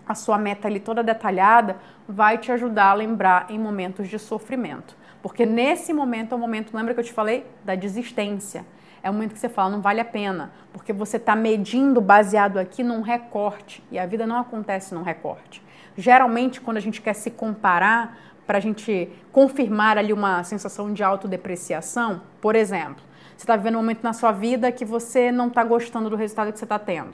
a 0.06 0.16
sua 0.16 0.36
meta 0.36 0.66
ali 0.66 0.80
toda 0.80 1.02
detalhada, 1.02 1.78
vai 2.08 2.36
te 2.38 2.50
ajudar 2.50 2.90
a 2.90 2.94
lembrar 2.94 3.46
em 3.48 3.58
momentos 3.58 4.08
de 4.08 4.18
sofrimento. 4.18 4.96
Porque 5.22 5.46
nesse 5.46 5.92
momento 5.94 6.32
é 6.32 6.36
o 6.36 6.38
momento, 6.38 6.76
lembra 6.76 6.92
que 6.92 7.00
eu 7.00 7.04
te 7.04 7.12
falei? 7.12 7.46
Da 7.64 7.76
desistência 7.76 8.66
é 9.04 9.10
o 9.10 9.12
momento 9.12 9.34
que 9.34 9.38
você 9.38 9.50
fala, 9.50 9.68
não 9.68 9.82
vale 9.82 10.00
a 10.00 10.04
pena, 10.04 10.50
porque 10.72 10.90
você 10.90 11.18
está 11.18 11.36
medindo 11.36 12.00
baseado 12.00 12.56
aqui 12.56 12.82
num 12.82 13.02
recorte 13.02 13.84
e 13.92 13.98
a 13.98 14.06
vida 14.06 14.26
não 14.26 14.38
acontece 14.38 14.94
num 14.94 15.02
recorte. 15.02 15.62
Geralmente, 15.94 16.58
quando 16.58 16.78
a 16.78 16.80
gente 16.80 17.02
quer 17.02 17.12
se 17.12 17.30
comparar, 17.30 18.18
para 18.46 18.56
a 18.56 18.60
gente 18.60 19.10
confirmar 19.30 19.98
ali 19.98 20.10
uma 20.10 20.42
sensação 20.42 20.90
de 20.90 21.02
autodepreciação, 21.02 22.22
por 22.40 22.56
exemplo, 22.56 23.04
você 23.36 23.42
está 23.44 23.56
vivendo 23.56 23.74
um 23.74 23.78
momento 23.78 24.02
na 24.02 24.14
sua 24.14 24.32
vida 24.32 24.72
que 24.72 24.86
você 24.86 25.30
não 25.30 25.48
está 25.48 25.62
gostando 25.62 26.08
do 26.08 26.16
resultado 26.16 26.50
que 26.50 26.58
você 26.58 26.64
está 26.64 26.78
tendo. 26.78 27.12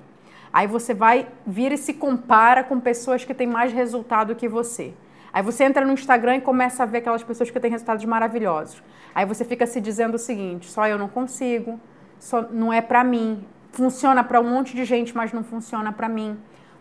Aí 0.52 0.68
você 0.68 0.94
vai 0.94 1.26
vir 1.44 1.72
e 1.72 1.76
se 1.76 1.94
compara 1.94 2.62
com 2.62 2.78
pessoas 2.78 3.24
que 3.24 3.34
têm 3.34 3.48
mais 3.48 3.72
resultado 3.72 4.36
que 4.36 4.48
você. 4.48 4.94
Aí 5.32 5.42
você 5.42 5.64
entra 5.64 5.84
no 5.84 5.92
Instagram 5.92 6.36
e 6.36 6.40
começa 6.40 6.82
a 6.82 6.86
ver 6.86 6.98
aquelas 6.98 7.22
pessoas 7.22 7.50
que 7.50 7.60
têm 7.60 7.70
resultados 7.70 8.04
maravilhosos. 8.04 8.82
Aí 9.14 9.24
você 9.24 9.44
fica 9.44 9.66
se 9.66 9.80
dizendo 9.80 10.14
o 10.14 10.18
seguinte: 10.18 10.70
só 10.70 10.86
eu 10.86 10.98
não 10.98 11.08
consigo, 11.08 11.78
só 12.18 12.42
não 12.42 12.72
é 12.72 12.80
para 12.80 13.04
mim. 13.04 13.44
Funciona 13.72 14.24
para 14.24 14.40
um 14.40 14.50
monte 14.50 14.74
de 14.74 14.84
gente, 14.84 15.16
mas 15.16 15.32
não 15.32 15.44
funciona 15.44 15.92
para 15.92 16.08
mim. 16.08 16.36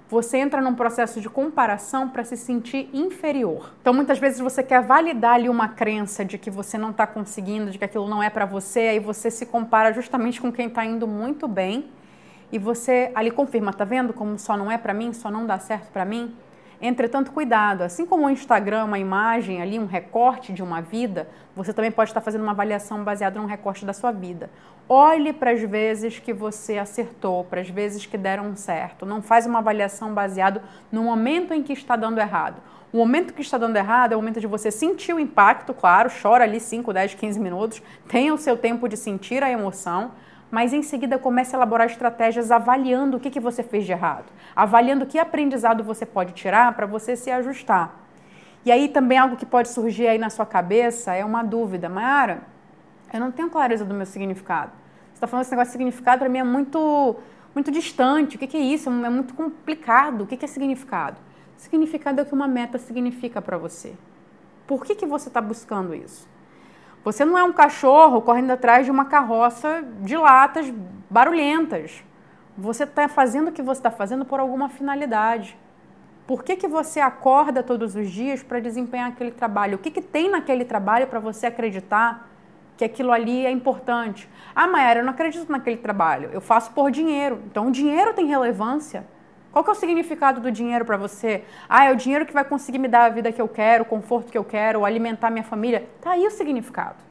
Você 0.10 0.38
entra 0.38 0.60
num 0.60 0.74
processo 0.74 1.22
de 1.22 1.30
comparação 1.30 2.10
para 2.10 2.24
se 2.24 2.36
sentir 2.36 2.90
inferior. 2.92 3.72
Então, 3.80 3.94
muitas 3.94 4.18
vezes 4.18 4.40
você 4.40 4.64
quer 4.64 4.82
validar 4.82 5.36
ali 5.36 5.48
uma 5.48 5.68
crença 5.68 6.26
de 6.26 6.36
que 6.40 6.50
você 6.50 6.80
não 6.80 6.90
está 6.90 7.06
conseguindo, 7.06 7.70
de 7.70 7.78
que 7.78 7.86
aquilo 7.86 8.08
não 8.08 8.24
é 8.24 8.28
para 8.28 8.44
você, 8.44 8.80
aí 8.80 9.00
você 9.00 9.30
se 9.30 9.46
compara 9.46 9.94
justamente 9.94 10.42
com 10.42 10.52
quem 10.52 10.66
está 10.66 10.84
indo 10.84 11.08
muito 11.08 11.48
bem 11.48 11.92
e 12.52 12.58
você 12.58 13.12
ali 13.14 13.30
confirma, 13.30 13.72
tá 13.72 13.86
vendo 13.86 14.12
como 14.12 14.38
só 14.40 14.58
não 14.58 14.72
é 14.72 14.78
para 14.78 14.94
mim, 14.94 15.14
só 15.14 15.30
não 15.30 15.46
dá 15.46 15.60
certo 15.60 15.92
para 15.92 16.04
mim? 16.04 16.36
Entretanto, 16.82 17.34
cuidado, 17.34 17.82
assim 17.82 18.06
como 18.06 18.26
o 18.26 18.30
Instagram, 18.30 18.86
uma 18.86 18.98
imagem 18.98 19.62
ali, 19.62 19.78
um 19.78 19.86
recorte 19.86 20.54
de 20.54 20.63
uma 20.63 20.82
vida, 20.82 21.28
você 21.54 21.74
também 21.74 21.92
pode 21.92 22.10
estar 22.10 22.22
fazendo 22.22 22.42
uma 22.42 22.52
avaliação 22.52 23.04
baseada 23.04 23.38
num 23.38 23.46
recorte 23.46 23.86
da 23.86 23.92
sua 23.92 24.12
vida. 24.12 24.50
Olhe 24.88 25.34
para 25.34 25.52
as 25.52 25.62
vezes 25.62 26.20
que 26.20 26.32
você 26.32 26.78
acertou, 26.78 27.44
para 27.44 27.60
as 27.60 27.70
vezes 27.70 28.06
que 28.06 28.18
deram 28.18 28.56
certo. 28.56 29.06
Não 29.06 29.22
faz 29.22 29.46
uma 29.46 29.60
avaliação 29.60 30.13
baseada 30.13 30.63
no 30.89 31.04
momento 31.04 31.54
em 31.54 31.62
que 31.62 31.74
está 31.74 31.98
dando 31.98 32.18
errado. 32.18 32.62
O 32.92 32.98
momento 32.98 33.34
que 33.34 33.42
está 33.42 33.58
dando 33.58 33.76
errado 33.76 34.13
é 34.13 34.15
o 34.15 34.20
momento 34.20 34.39
de 34.39 34.48
você 34.48 34.72
sentir 34.72 35.13
o 35.13 35.20
impacto, 35.20 35.74
claro, 35.74 36.10
chora 36.22 36.46
ali 36.46 36.60
5, 36.60 36.92
10, 36.94 37.13
15 37.13 37.39
minutos, 37.39 37.84
tenha 38.08 38.34
o 38.34 38.38
seu 38.38 38.58
tempo 38.58 38.88
de 38.88 38.98
sentir 38.98 39.44
a 39.44 39.52
emoção, 39.52 40.12
mas 40.52 40.74
em 40.74 40.82
seguida 40.82 41.18
comece 41.18 41.56
a 41.56 41.58
elaborar 41.58 41.88
estratégias 41.88 42.52
avaliando 42.52 43.18
o 43.18 43.20
que, 43.20 43.30
que 43.30 43.40
você 43.40 43.62
fez 43.64 43.86
de 43.86 43.92
errado, 43.92 44.26
avaliando 44.56 45.06
que 45.06 45.20
aprendizado 45.20 45.84
você 45.84 46.06
pode 46.06 46.34
tirar 46.34 46.74
para 46.74 46.86
você 46.86 47.16
se 47.16 47.30
ajustar. 47.30 47.96
E 48.66 48.72
aí 48.72 48.88
também 48.90 49.18
algo 49.18 49.38
que 49.38 49.46
pode 49.46 49.70
surgir 49.70 50.08
aí 50.08 50.18
na 50.18 50.30
sua 50.30 50.46
cabeça 50.46 51.14
é 51.14 51.24
uma 51.24 51.44
dúvida, 51.44 51.88
Mayara, 51.88 52.42
eu 53.14 53.20
não 53.20 53.32
tenho 53.32 53.50
clareza 53.50 53.86
do 53.86 53.94
meu 53.94 54.06
significado. 54.06 54.72
Você 55.08 55.16
está 55.16 55.28
falando 55.28 55.44
esse 55.44 55.52
negócio 55.52 55.72
de 55.72 55.78
significado 55.78 56.20
para 56.20 56.30
mim 56.30 56.40
é 56.40 56.44
muito, 56.44 57.16
muito 57.54 57.72
distante. 57.72 58.36
O 58.36 58.40
que, 58.40 58.48
que 58.48 58.58
é 58.58 58.60
isso? 58.60 58.90
É 58.90 59.10
muito 59.10 59.34
complicado. 59.34 60.22
O 60.22 60.28
que, 60.28 60.38
que 60.38 60.46
é 60.46 60.48
significado? 60.48 61.18
Significado 61.58 62.20
é 62.20 62.24
o 62.24 62.26
que 62.26 62.34
uma 62.34 62.48
meta 62.48 62.78
significa 62.78 63.42
para 63.42 63.58
você. 63.58 63.94
Por 64.68 64.86
que, 64.86 64.96
que 64.96 65.06
você 65.06 65.28
está 65.28 65.42
buscando 65.42 65.96
isso? 65.96 66.28
Você 67.10 67.26
não 67.26 67.36
é 67.36 67.43
um 67.43 67.52
cachorro 67.52 68.22
correndo 68.22 68.52
atrás 68.52 68.86
de 68.86 68.91
uma 68.91 69.06
carroça 69.06 69.84
de 70.02 70.15
latas 70.15 70.72
barulhentas. 71.10 72.04
Você 72.56 72.84
está 72.84 73.08
fazendo 73.08 73.48
o 73.48 73.52
que 73.52 73.63
você 73.63 73.80
está 73.80 73.89
fazendo 73.89 74.24
por 74.26 74.39
alguma 74.39 74.69
finalidade. 74.69 75.58
Por 76.28 76.43
que, 76.43 76.56
que 76.56 76.67
você 76.67 77.00
acorda 77.00 77.63
todos 77.63 77.95
os 77.95 78.12
dias 78.12 78.43
para 78.43 78.60
desempenhar 78.60 79.10
aquele 79.10 79.32
trabalho? 79.32 79.78
O 79.78 79.80
que, 79.80 79.89
que 79.89 80.04
tem 80.04 80.30
naquele 80.30 80.63
trabalho 80.63 81.08
para 81.08 81.19
você 81.19 81.48
acreditar 81.48 82.30
que 82.78 82.86
aquilo 82.86 83.12
ali 83.12 83.43
é 83.43 83.50
importante? 83.50 84.30
Ah, 84.54 84.67
Mayara, 84.67 85.00
eu 85.00 85.04
não 85.04 85.13
acredito 85.13 85.52
naquele 85.52 85.78
trabalho. 85.78 86.30
Eu 86.32 86.41
faço 86.41 86.69
por 86.74 86.91
dinheiro. 86.91 87.41
Então, 87.48 87.69
o 87.69 87.72
dinheiro 87.72 88.13
tem 88.13 88.28
relevância. 88.28 89.04
Qual 89.52 89.64
que 89.64 89.70
é 89.70 89.74
o 89.74 89.76
significado 89.76 90.40
do 90.40 90.52
dinheiro 90.52 90.86
para 90.86 90.96
você? 90.96 91.44
Ah, 91.68 91.86
é 91.86 91.92
o 91.92 91.96
dinheiro 91.96 92.26
que 92.26 92.34
vai 92.34 92.46
conseguir 92.46 92.78
me 92.78 92.88
dar 92.88 93.06
a 93.06 93.10
vida 93.10 93.32
que 93.32 93.42
eu 93.42 93.48
quero, 93.48 93.84
o 93.84 93.86
conforto 93.86 94.32
que 94.32 94.38
eu 94.38 94.44
quero, 94.44 94.86
alimentar 94.86 95.32
minha 95.32 95.44
família. 95.44 95.88
Tá 96.02 96.12
aí 96.12 96.26
o 96.26 96.32
significado. 96.32 97.10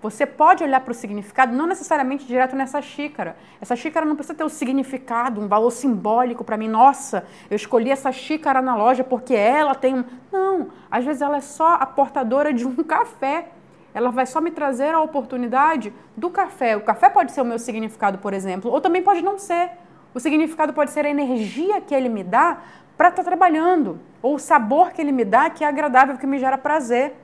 Você 0.00 0.24
pode 0.24 0.62
olhar 0.62 0.80
para 0.80 0.92
o 0.92 0.94
significado, 0.94 1.54
não 1.56 1.66
necessariamente 1.66 2.24
direto 2.24 2.54
nessa 2.54 2.80
xícara. 2.80 3.36
Essa 3.60 3.74
xícara 3.74 4.06
não 4.06 4.14
precisa 4.14 4.36
ter 4.36 4.44
um 4.44 4.48
significado, 4.48 5.40
um 5.40 5.48
valor 5.48 5.72
simbólico 5.72 6.44
para 6.44 6.56
mim. 6.56 6.68
Nossa, 6.68 7.26
eu 7.50 7.56
escolhi 7.56 7.90
essa 7.90 8.12
xícara 8.12 8.62
na 8.62 8.76
loja 8.76 9.02
porque 9.02 9.34
ela 9.34 9.74
tem 9.74 9.96
um. 9.96 10.04
Não, 10.30 10.68
às 10.88 11.04
vezes 11.04 11.20
ela 11.20 11.38
é 11.38 11.40
só 11.40 11.74
a 11.74 11.86
portadora 11.86 12.52
de 12.52 12.64
um 12.64 12.76
café. 12.84 13.48
Ela 13.92 14.10
vai 14.10 14.26
só 14.26 14.40
me 14.40 14.52
trazer 14.52 14.94
a 14.94 15.00
oportunidade 15.00 15.92
do 16.16 16.30
café. 16.30 16.76
O 16.76 16.82
café 16.82 17.08
pode 17.08 17.32
ser 17.32 17.40
o 17.40 17.44
meu 17.44 17.58
significado, 17.58 18.18
por 18.18 18.32
exemplo, 18.32 18.70
ou 18.70 18.80
também 18.80 19.02
pode 19.02 19.22
não 19.22 19.36
ser. 19.36 19.72
O 20.14 20.20
significado 20.20 20.72
pode 20.72 20.90
ser 20.90 21.04
a 21.04 21.10
energia 21.10 21.80
que 21.80 21.94
ele 21.94 22.08
me 22.08 22.24
dá 22.24 22.58
para 22.96 23.10
estar 23.10 23.22
tá 23.22 23.28
trabalhando, 23.28 24.00
ou 24.20 24.34
o 24.34 24.38
sabor 24.38 24.92
que 24.92 25.00
ele 25.00 25.12
me 25.12 25.24
dá 25.24 25.48
que 25.50 25.62
é 25.62 25.68
agradável, 25.68 26.16
que 26.18 26.26
me 26.26 26.38
gera 26.38 26.58
prazer. 26.58 27.14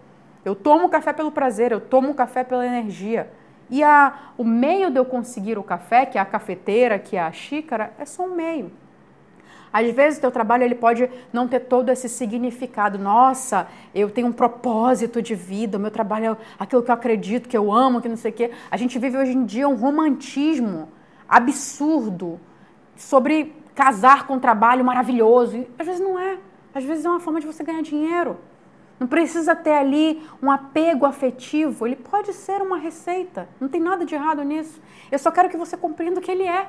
Eu 0.44 0.54
tomo 0.54 0.88
café 0.88 1.12
pelo 1.12 1.32
prazer, 1.32 1.72
eu 1.72 1.80
tomo 1.80 2.14
café 2.14 2.44
pela 2.44 2.66
energia. 2.66 3.30
E 3.70 3.82
a, 3.82 4.12
o 4.36 4.44
meio 4.44 4.90
de 4.90 4.98
eu 4.98 5.04
conseguir 5.04 5.58
o 5.58 5.62
café, 5.62 6.04
que 6.04 6.18
é 6.18 6.20
a 6.20 6.24
cafeteira, 6.24 6.98
que 6.98 7.16
é 7.16 7.22
a 7.22 7.32
xícara, 7.32 7.92
é 7.98 8.04
só 8.04 8.24
um 8.24 8.34
meio. 8.34 8.70
Às 9.72 9.90
vezes 9.90 10.18
o 10.18 10.20
teu 10.20 10.30
trabalho 10.30 10.62
ele 10.62 10.76
pode 10.76 11.10
não 11.32 11.48
ter 11.48 11.60
todo 11.60 11.88
esse 11.88 12.08
significado. 12.08 12.96
Nossa, 12.96 13.66
eu 13.92 14.08
tenho 14.08 14.28
um 14.28 14.32
propósito 14.32 15.20
de 15.20 15.34
vida, 15.34 15.78
o 15.78 15.80
meu 15.80 15.90
trabalho 15.90 16.32
é 16.32 16.36
aquilo 16.56 16.82
que 16.82 16.90
eu 16.90 16.94
acredito, 16.94 17.48
que 17.48 17.56
eu 17.56 17.72
amo, 17.72 18.00
que 18.00 18.08
não 18.08 18.16
sei 18.16 18.30
o 18.30 18.34
quê. 18.34 18.52
A 18.70 18.76
gente 18.76 18.96
vive 19.00 19.18
hoje 19.18 19.32
em 19.32 19.44
dia 19.44 19.68
um 19.68 19.74
romantismo 19.74 20.88
absurdo 21.28 22.38
sobre 22.96 23.54
casar 23.74 24.26
com 24.26 24.34
um 24.34 24.40
trabalho 24.40 24.84
maravilhoso. 24.84 25.66
Às 25.78 25.86
vezes 25.86 26.00
não 26.00 26.18
é. 26.18 26.38
Às 26.74 26.84
vezes 26.84 27.04
é 27.04 27.08
uma 27.08 27.20
forma 27.20 27.40
de 27.40 27.46
você 27.46 27.62
ganhar 27.62 27.82
dinheiro. 27.82 28.38
Não 28.98 29.06
precisa 29.06 29.56
ter 29.56 29.72
ali 29.72 30.22
um 30.42 30.50
apego 30.50 31.04
afetivo. 31.04 31.86
Ele 31.86 31.96
pode 31.96 32.32
ser 32.32 32.62
uma 32.62 32.78
receita. 32.78 33.48
Não 33.60 33.68
tem 33.68 33.80
nada 33.80 34.04
de 34.04 34.14
errado 34.14 34.42
nisso. 34.42 34.80
Eu 35.10 35.18
só 35.18 35.30
quero 35.30 35.48
que 35.48 35.56
você 35.56 35.76
compreenda 35.76 36.20
o 36.20 36.22
que 36.22 36.30
ele 36.30 36.44
é. 36.44 36.66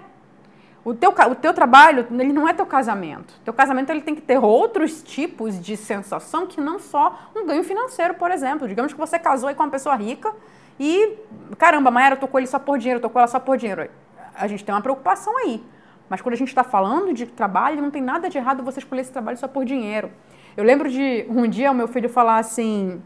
O 0.84 0.94
teu, 0.94 1.10
o 1.10 1.36
teu 1.36 1.52
trabalho, 1.52 2.06
ele 2.12 2.32
não 2.32 2.48
é 2.48 2.54
teu 2.54 2.66
casamento. 2.66 3.34
Teu 3.44 3.54
casamento 3.54 3.90
ele 3.90 4.02
tem 4.02 4.14
que 4.14 4.22
ter 4.22 4.38
outros 4.38 5.02
tipos 5.02 5.60
de 5.60 5.76
sensação 5.76 6.46
que 6.46 6.62
não 6.62 6.78
só 6.78 7.32
um 7.36 7.46
ganho 7.46 7.64
financeiro, 7.64 8.14
por 8.14 8.30
exemplo. 8.30 8.68
Digamos 8.68 8.94
que 8.94 9.00
você 9.00 9.18
casou 9.18 9.50
aí 9.50 9.56
com 9.56 9.64
uma 9.64 9.72
pessoa 9.72 9.96
rica 9.96 10.32
e, 10.80 11.18
caramba, 11.58 11.90
a 11.90 11.92
Mayara 11.92 12.16
tocou 12.16 12.40
ele 12.40 12.46
só 12.46 12.60
por 12.60 12.78
dinheiro, 12.78 13.00
tocou 13.00 13.20
ela 13.20 13.28
só 13.28 13.40
por 13.40 13.58
dinheiro. 13.58 13.90
A 14.36 14.48
gente 14.48 14.64
tem 14.64 14.76
uma 14.76 14.82
preocupação 14.82 15.36
aí. 15.38 15.64
Mas 16.10 16.22
quando 16.22 16.34
a 16.34 16.38
gente 16.38 16.50
está 16.50 16.64
falando 16.64 17.14
de 17.14 17.26
trabalho, 17.26 17.82
não 17.82 17.92
tem 17.92 18.02
nada 18.02 18.30
de 18.30 18.38
errado 18.38 18.64
você 18.64 18.80
escolher 18.80 19.02
esse 19.02 19.12
trabalho 19.12 19.38
só 19.38 19.48
por 19.48 19.66
dinheiro. 19.66 20.12
Eu 20.56 20.64
lembro 20.64 20.90
de 20.90 21.26
um 21.30 21.48
dia 21.48 21.72
o 21.72 21.76
meu 21.76 21.88
filho 21.88 22.10
falar 22.10 22.38
assim 22.38 23.02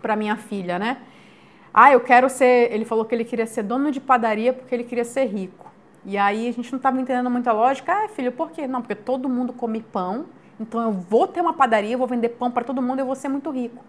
para 0.00 0.16
minha 0.16 0.36
filha, 0.36 0.78
né? 0.78 0.98
Ah, 1.72 1.92
eu 1.92 2.00
quero 2.00 2.28
ser. 2.28 2.72
Ele 2.72 2.84
falou 2.84 3.04
que 3.04 3.14
ele 3.14 3.24
queria 3.24 3.46
ser 3.46 3.62
dono 3.62 3.90
de 3.90 4.00
padaria 4.00 4.52
porque 4.52 4.74
ele 4.74 4.84
queria 4.84 5.04
ser 5.04 5.26
rico. 5.26 5.66
E 6.04 6.16
aí 6.16 6.48
a 6.48 6.52
gente 6.52 6.72
não 6.72 6.78
estava 6.78 7.00
entendendo 7.00 7.28
muita 7.28 7.52
lógica. 7.52 7.92
Ah, 7.92 8.08
filho, 8.08 8.32
por 8.32 8.50
quê? 8.50 8.66
Não, 8.66 8.80
porque 8.80 8.94
todo 8.94 9.28
mundo 9.28 9.52
come 9.52 9.82
pão, 9.82 10.26
então 10.58 10.80
eu 10.82 10.92
vou 10.92 11.26
ter 11.26 11.40
uma 11.40 11.52
padaria, 11.52 11.92
eu 11.92 11.98
vou 11.98 12.06
vender 12.06 12.30
pão 12.30 12.50
para 12.50 12.64
todo 12.64 12.80
mundo, 12.80 13.00
eu 13.00 13.06
vou 13.06 13.14
ser 13.14 13.28
muito 13.28 13.50
rico. 13.50 13.84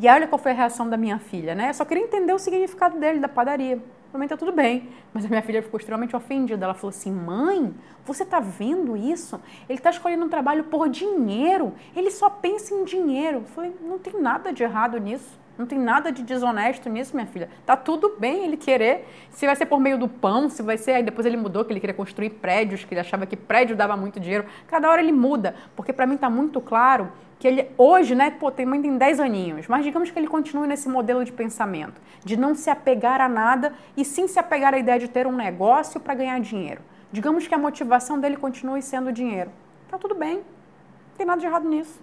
E 0.00 0.08
aí 0.08 0.16
olha 0.16 0.26
qual 0.26 0.38
foi 0.38 0.52
a 0.52 0.54
reação 0.54 0.88
da 0.88 0.96
minha 0.96 1.18
filha, 1.18 1.54
né? 1.54 1.70
Eu 1.70 1.74
só 1.74 1.84
queria 1.84 2.02
entender 2.02 2.32
o 2.32 2.38
significado 2.38 2.98
dele, 2.98 3.20
da 3.20 3.28
padaria. 3.28 3.78
Pra 4.12 4.28
tá 4.28 4.36
tudo 4.36 4.52
bem. 4.52 4.90
Mas 5.14 5.24
a 5.24 5.28
minha 5.28 5.40
filha 5.40 5.62
ficou 5.62 5.80
extremamente 5.80 6.14
ofendida. 6.14 6.66
Ela 6.66 6.74
falou 6.74 6.90
assim: 6.90 7.10
mãe, 7.10 7.74
você 8.04 8.26
tá 8.26 8.40
vendo 8.40 8.94
isso? 8.94 9.40
Ele 9.66 9.78
tá 9.78 9.88
escolhendo 9.88 10.26
um 10.26 10.28
trabalho 10.28 10.64
por 10.64 10.88
dinheiro. 10.90 11.72
Ele 11.96 12.10
só 12.10 12.28
pensa 12.28 12.74
em 12.74 12.84
dinheiro. 12.84 13.38
Eu 13.38 13.44
falei: 13.44 13.74
não 13.80 13.98
tem 13.98 14.20
nada 14.20 14.52
de 14.52 14.62
errado 14.62 14.98
nisso. 14.98 15.40
Não 15.56 15.66
tem 15.66 15.78
nada 15.78 16.10
de 16.10 16.22
desonesto 16.22 16.88
nisso, 16.88 17.14
minha 17.14 17.26
filha. 17.26 17.48
Tá 17.66 17.76
tudo 17.76 18.16
bem 18.18 18.44
ele 18.44 18.56
querer. 18.56 19.06
Se 19.30 19.46
vai 19.46 19.54
ser 19.54 19.66
por 19.66 19.78
meio 19.78 19.98
do 19.98 20.08
pão, 20.08 20.48
se 20.48 20.62
vai 20.62 20.78
ser. 20.78 20.92
Aí 20.92 21.02
depois 21.02 21.26
ele 21.26 21.36
mudou 21.36 21.64
que 21.64 21.72
ele 21.72 21.80
queria 21.80 21.94
construir 21.94 22.30
prédios, 22.30 22.84
que 22.84 22.94
ele 22.94 23.00
achava 23.00 23.26
que 23.26 23.36
prédio 23.36 23.76
dava 23.76 23.96
muito 23.96 24.18
dinheiro. 24.18 24.46
Cada 24.66 24.90
hora 24.90 25.02
ele 25.02 25.12
muda. 25.12 25.54
Porque 25.76 25.92
para 25.92 26.06
mim 26.06 26.16
tá 26.16 26.30
muito 26.30 26.60
claro 26.60 27.12
que 27.38 27.48
ele 27.48 27.70
hoje, 27.76 28.14
né, 28.14 28.30
pô, 28.30 28.52
tem, 28.52 28.70
tem 28.80 28.96
10 28.96 29.18
aninhos, 29.18 29.66
mas 29.66 29.84
digamos 29.84 30.08
que 30.12 30.16
ele 30.16 30.28
continue 30.28 30.68
nesse 30.68 30.88
modelo 30.88 31.24
de 31.24 31.32
pensamento, 31.32 32.00
de 32.24 32.36
não 32.36 32.54
se 32.54 32.70
apegar 32.70 33.20
a 33.20 33.28
nada 33.28 33.72
e 33.96 34.04
sim 34.04 34.28
se 34.28 34.38
apegar 34.38 34.72
à 34.74 34.78
ideia 34.78 34.96
de 34.96 35.08
ter 35.08 35.26
um 35.26 35.34
negócio 35.34 35.98
para 35.98 36.14
ganhar 36.14 36.40
dinheiro. 36.40 36.80
Digamos 37.10 37.48
que 37.48 37.54
a 37.54 37.58
motivação 37.58 38.20
dele 38.20 38.36
continue 38.36 38.80
sendo 38.80 39.12
dinheiro. 39.12 39.50
Tá 39.88 39.98
tudo 39.98 40.14
bem. 40.14 40.36
Não 40.36 41.16
tem 41.16 41.26
nada 41.26 41.40
de 41.40 41.46
errado 41.46 41.68
nisso. 41.68 42.00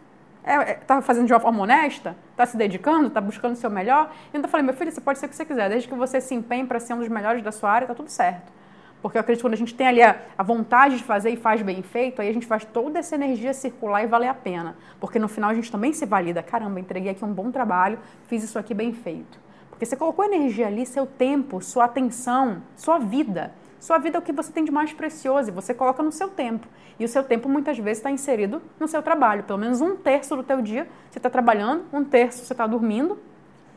É, 0.49 0.71
é, 0.71 0.73
tá 0.73 0.99
fazendo 0.99 1.27
de 1.27 1.33
uma 1.33 1.39
forma 1.39 1.61
honesta? 1.61 2.15
Tá 2.35 2.43
se 2.43 2.57
dedicando? 2.57 3.07
Tá 3.11 3.21
buscando 3.21 3.53
o 3.53 3.55
seu 3.55 3.69
melhor? 3.69 4.11
E 4.33 4.37
eu 4.37 4.47
falei, 4.47 4.65
meu 4.65 4.73
filho, 4.73 4.91
você 4.91 4.99
pode 4.99 5.19
ser 5.19 5.27
o 5.27 5.29
que 5.29 5.35
você 5.35 5.45
quiser, 5.45 5.69
desde 5.69 5.87
que 5.87 5.93
você 5.93 6.19
se 6.19 6.33
empenhe 6.33 6.65
para 6.65 6.79
ser 6.79 6.95
um 6.95 6.97
dos 6.97 7.07
melhores 7.07 7.43
da 7.43 7.51
sua 7.51 7.69
área, 7.69 7.87
tá 7.87 7.93
tudo 7.93 8.09
certo. 8.09 8.51
Porque 8.99 9.15
eu 9.15 9.21
acredito 9.21 9.41
que 9.41 9.47
quando 9.47 9.53
a 9.53 9.57
gente 9.57 9.75
tem 9.75 9.87
ali 9.87 10.01
a, 10.01 10.19
a, 10.35 10.41
vontade 10.41 10.97
de 10.97 11.03
fazer 11.03 11.29
e 11.29 11.37
faz 11.37 11.61
bem 11.61 11.83
feito, 11.83 12.19
aí 12.19 12.27
a 12.27 12.33
gente 12.33 12.47
faz 12.47 12.65
toda 12.65 12.97
essa 12.97 13.13
energia 13.13 13.53
circular 13.53 14.03
e 14.03 14.07
valer 14.07 14.27
a 14.27 14.33
pena. 14.33 14.75
Porque 14.99 15.19
no 15.19 15.27
final 15.27 15.51
a 15.51 15.53
gente 15.53 15.71
também 15.71 15.93
se 15.93 16.03
valida. 16.07 16.41
Caramba, 16.41 16.79
entreguei 16.79 17.11
aqui 17.11 17.23
um 17.23 17.31
bom 17.31 17.51
trabalho, 17.51 17.99
fiz 18.27 18.43
isso 18.43 18.57
aqui 18.57 18.73
bem 18.73 18.91
feito. 18.91 19.39
Porque 19.69 19.85
você 19.85 19.95
colocou 19.95 20.25
energia 20.25 20.65
ali, 20.65 20.83
seu 20.83 21.05
tempo, 21.05 21.61
sua 21.61 21.85
atenção, 21.85 22.63
sua 22.75 22.97
vida. 22.97 23.53
Sua 23.79 23.97
vida 23.97 24.17
é 24.17 24.19
o 24.19 24.21
que 24.21 24.33
você 24.33 24.51
tem 24.51 24.65
de 24.65 24.71
mais 24.71 24.91
precioso 24.91 25.49
e 25.49 25.51
você 25.51 25.73
coloca 25.73 26.03
no 26.03 26.11
seu 26.11 26.29
tempo. 26.29 26.67
E 26.99 27.05
o 27.05 27.07
seu 27.07 27.23
tempo 27.23 27.47
muitas 27.47 27.77
vezes 27.77 27.99
está 27.99 28.11
inserido 28.11 28.61
no 28.79 28.87
seu 28.87 29.01
trabalho. 29.01 29.43
Pelo 29.43 29.57
menos 29.57 29.79
um 29.79 29.95
terço 29.95 30.35
do 30.35 30.43
teu 30.43 30.61
dia 30.61 30.87
você 31.09 31.17
está 31.17 31.29
trabalhando, 31.29 31.85
um 31.93 32.03
terço 32.03 32.45
você 32.45 32.53
está 32.53 32.67
dormindo 32.67 33.17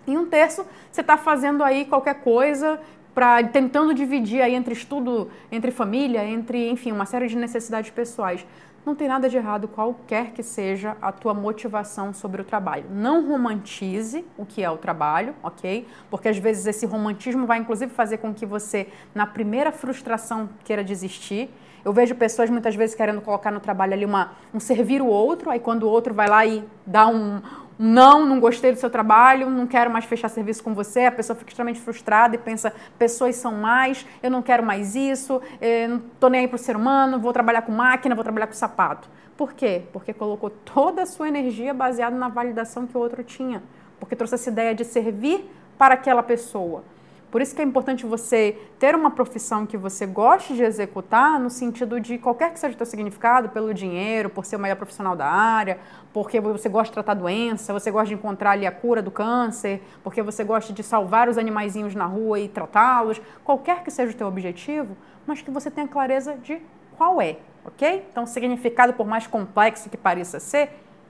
e 0.07 0.19
um 0.19 0.27
terço 0.27 0.67
você 0.91 1.03
está 1.03 1.17
fazendo 1.17 1.63
aí 1.63 1.85
qualquer 1.85 2.15
coisa 2.17 2.81
para 3.15 3.45
tentando 3.45 3.95
dividir 3.95 4.41
aí 4.41 4.55
entre 4.55 4.73
estudo, 4.73 5.31
entre 5.51 5.71
família, 5.71 6.25
entre, 6.25 6.69
enfim, 6.71 6.91
uma 6.91 7.07
série 7.07 7.29
de 7.29 7.37
necessidades 7.37 7.91
pessoais. 7.91 8.45
Não 8.85 8.97
tem 8.97 9.07
nada 9.07 9.29
de 9.29 9.37
errado, 9.37 9.69
qualquer 9.69 10.33
que 10.33 10.43
seja 10.43 10.97
a 11.01 11.13
tua 11.13 11.33
motivação 11.33 12.13
sobre 12.13 12.43
o 12.43 12.45
trabalho. 12.45 12.85
Não 12.91 13.29
romantize 13.29 14.25
o 14.37 14.45
que 14.45 14.61
é 14.61 14.69
o 14.69 14.77
trabalho, 14.77 15.37
ok? 15.41 15.87
Porque 16.11 16.29
às 16.29 16.37
vezes 16.37 16.67
esse 16.67 16.85
romantismo 16.85 17.47
vai 17.47 17.59
inclusive 17.59 17.93
fazer 17.93 18.19
com 18.19 18.35
que 18.35 18.45
você, 18.45 18.89
na 19.15 19.25
primeira 19.25 19.71
frustração, 19.71 20.49
queira 20.65 20.83
desistir. 20.83 21.49
Eu 21.85 21.93
vejo 21.93 22.17
pessoas 22.17 22.51
muitas 22.51 22.75
vezes 22.75 22.95
querendo 22.97 23.21
colocar 23.21 23.53
no 23.53 23.61
trabalho 23.61 23.93
ali 23.93 24.05
uma, 24.05 24.33
um 24.53 24.59
servir 24.59 25.01
o 25.01 25.07
outro, 25.07 25.49
aí 25.49 25.61
quando 25.61 25.85
o 25.85 25.89
outro 25.89 26.13
vai 26.13 26.29
lá 26.29 26.45
e 26.45 26.65
dá 26.85 27.07
um, 27.07 27.41
não, 27.79 28.25
não 28.27 28.41
gostei 28.41 28.73
do 28.73 28.79
seu 28.79 28.91
trabalho, 28.91 29.49
não 29.51 29.67
quero 29.67 29.91
mais 29.91 30.05
fechar 30.05 30.29
serviço 30.29 30.63
com 30.63 30.75
você, 30.75 31.07
a 31.07 31.13
pessoa 31.13 31.37
fica 31.37 31.51
extremamente 31.51 31.81
frustrada 31.81 32.35
e 32.35 32.39
pensa, 32.39 32.73
pessoas 32.99 33.37
são 33.37 33.53
mais, 33.53 34.07
eu 34.23 34.31
não 34.31 34.43
quero 34.43 34.63
mais 34.63 34.95
isso, 34.95 35.41
eh, 35.61 35.89
não 35.89 35.97
estou 35.97 36.31
nem 36.31 36.43
aí 36.43 36.49
para 36.49 36.57
o 36.57 36.59
ser 36.59 36.77
humano, 36.77 37.19
vou 37.19 37.33
trabalhar 37.33 37.63
com 37.63 37.73
máquina, 37.73 38.15
vou 38.15 38.25
trabalhar 38.25 38.47
com 38.47 38.53
sapato. 38.53 39.09
Por 39.37 39.55
quê? 39.55 39.83
Porque 39.93 40.13
colocou 40.13 40.51
toda 40.51 41.03
a 41.03 41.07
sua 41.07 41.29
energia 41.29 41.73
baseada 41.73 42.17
na 42.17 42.29
validação 42.29 42.87
que 42.87 42.97
o 42.97 43.01
outro 43.01 43.25
tinha. 43.25 43.63
Porque 43.99 44.15
trouxe 44.15 44.35
essa 44.35 44.51
ideia 44.51 44.75
de 44.75 44.85
servir 44.85 45.51
para 45.79 45.95
aquela 45.95 46.23
pessoa. 46.23 46.85
Por 47.33 47.41
isso 47.41 47.57
que 47.57 47.63
é 47.63 47.65
importante 47.65 48.05
você 48.05 48.59
ter 48.79 48.95
uma 48.95 49.11
profissão 49.11 49.65
que 49.65 49.79
você 49.79 50.05
goste 50.05 50.55
de 50.55 50.63
executar, 50.63 51.41
no 51.41 51.49
sentido 51.49 51.99
de 51.99 52.19
qualquer 52.19 52.53
que 52.53 52.61
seja 52.61 52.75
o 52.75 52.77
seu 52.77 52.85
significado, 52.85 53.49
pelo 53.49 53.73
dinheiro, 53.73 54.29
por 54.29 54.45
ser 54.45 54.57
o 54.57 54.59
maior 54.59 54.77
profissional 54.77 55.17
da 55.17 55.27
área, 55.27 55.79
porque 56.13 56.39
você 56.39 56.69
gosta 56.69 56.89
de 56.89 56.93
tratar 56.93 57.15
doença, 57.15 57.73
você 57.73 57.91
gosta 57.91 58.09
de 58.09 58.15
encontrar 58.15 58.51
ali 58.51 58.67
a 58.67 58.71
cura 58.71 59.01
do 59.01 59.11
câncer, 59.11 59.83
porque 60.05 60.21
você 60.21 60.45
gosta 60.45 60.75
de 60.75 60.83
salvar 60.83 61.27
os 61.27 61.39
animaizinhos 61.39 61.95
na 61.95 62.05
rua 62.05 62.39
e 62.39 62.51
tratá-los, 62.51 63.19
qualquer 63.43 63.83
que 63.83 63.91
seja 63.91 64.13
o 64.13 64.15
teu 64.15 64.27
objetivo, 64.27 64.95
mas 65.27 65.41
que 65.41 65.51
você 65.51 65.71
tenha 65.71 65.89
clareza 65.89 66.37
de 66.37 66.61
qual 66.99 67.19
é, 67.19 67.39
ok? 67.65 68.07
Então, 68.11 68.27
significado, 68.27 68.93
por 68.93 69.07
mais 69.07 69.27
complexo 69.27 69.89
que 69.89 69.97
pareça 69.97 70.39
ser, 70.39 70.69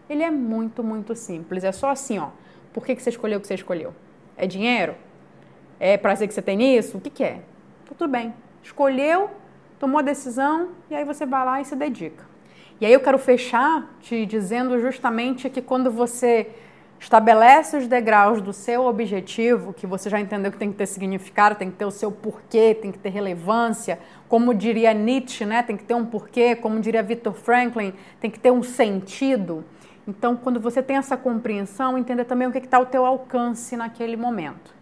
ele 0.09 0.23
é 0.23 0.31
muito, 0.31 0.85
muito 0.85 1.17
simples. 1.17 1.65
É 1.65 1.73
só 1.73 1.91
assim, 1.91 2.21
ó. 2.21 2.29
Por 2.73 2.87
que, 2.87 2.95
que 2.95 3.03
você 3.03 3.11
escolheu 3.11 3.39
o 3.39 3.41
que 3.41 3.49
você 3.49 3.55
escolheu? 3.55 3.93
É 4.37 4.47
dinheiro? 4.47 4.95
É 5.85 5.97
prazer 5.97 6.29
que 6.29 6.35
você 6.35 6.41
tem 6.41 6.57
nisso? 6.57 6.99
O 6.99 7.01
que, 7.01 7.11
que 7.11 7.25
é? 7.25 7.41
Tá 7.89 7.97
tudo 7.99 8.09
bem. 8.09 8.33
Escolheu, 8.63 9.29
tomou 9.81 9.99
a 9.99 10.03
decisão 10.03 10.69
e 10.89 10.95
aí 10.95 11.05
você 11.05 11.27
vai 11.27 11.45
lá 11.45 11.61
e 11.61 11.65
se 11.65 11.75
dedica. 11.75 12.25
E 12.81 12.87
aí 12.87 12.93
eu 12.93 13.01
quero 13.01 13.19
fechar 13.19 13.93
te 14.01 14.25
dizendo 14.25 14.81
justamente 14.81 15.51
que 15.51 15.61
quando 15.61 15.91
você 15.91 16.53
estabelece 17.01 17.77
os 17.77 17.89
degraus 17.89 18.41
do 18.41 18.53
seu 18.53 18.85
objetivo, 18.85 19.73
que 19.73 19.85
você 19.85 20.09
já 20.09 20.21
entendeu 20.21 20.53
que 20.53 20.57
tem 20.57 20.71
que 20.71 20.79
ter 20.79 20.87
significado, 20.87 21.57
tem 21.57 21.69
que 21.69 21.77
ter 21.77 21.85
o 21.85 21.91
seu 21.91 22.13
porquê, 22.13 22.77
tem 22.81 22.93
que 22.93 22.99
ter 23.01 23.09
relevância, 23.09 23.99
como 24.29 24.55
diria 24.55 24.95
Nietzsche, 24.95 25.45
né? 25.45 25.65
Tem 25.65 25.77
que 25.77 25.83
ter 25.83 25.95
um 25.95 26.07
porquê, 26.07 26.55
como 26.55 26.79
diria 26.79 27.03
Viktor 27.03 27.35
Franklin, 27.35 27.93
tem 28.21 28.31
que 28.31 28.39
ter 28.39 28.53
um 28.53 28.63
sentido. 28.63 29.65
Então, 30.07 30.37
quando 30.37 30.61
você 30.61 30.81
tem 30.81 30.97
essa 30.97 31.17
compreensão, 31.17 31.99
entender 31.99 32.25
também 32.25 32.47
o 32.47 32.53
que 32.53 32.59
está 32.59 32.77
ao 32.77 32.87
teu 32.87 33.05
alcance 33.05 33.77
naquele 33.77 34.17
momento. 34.17 34.82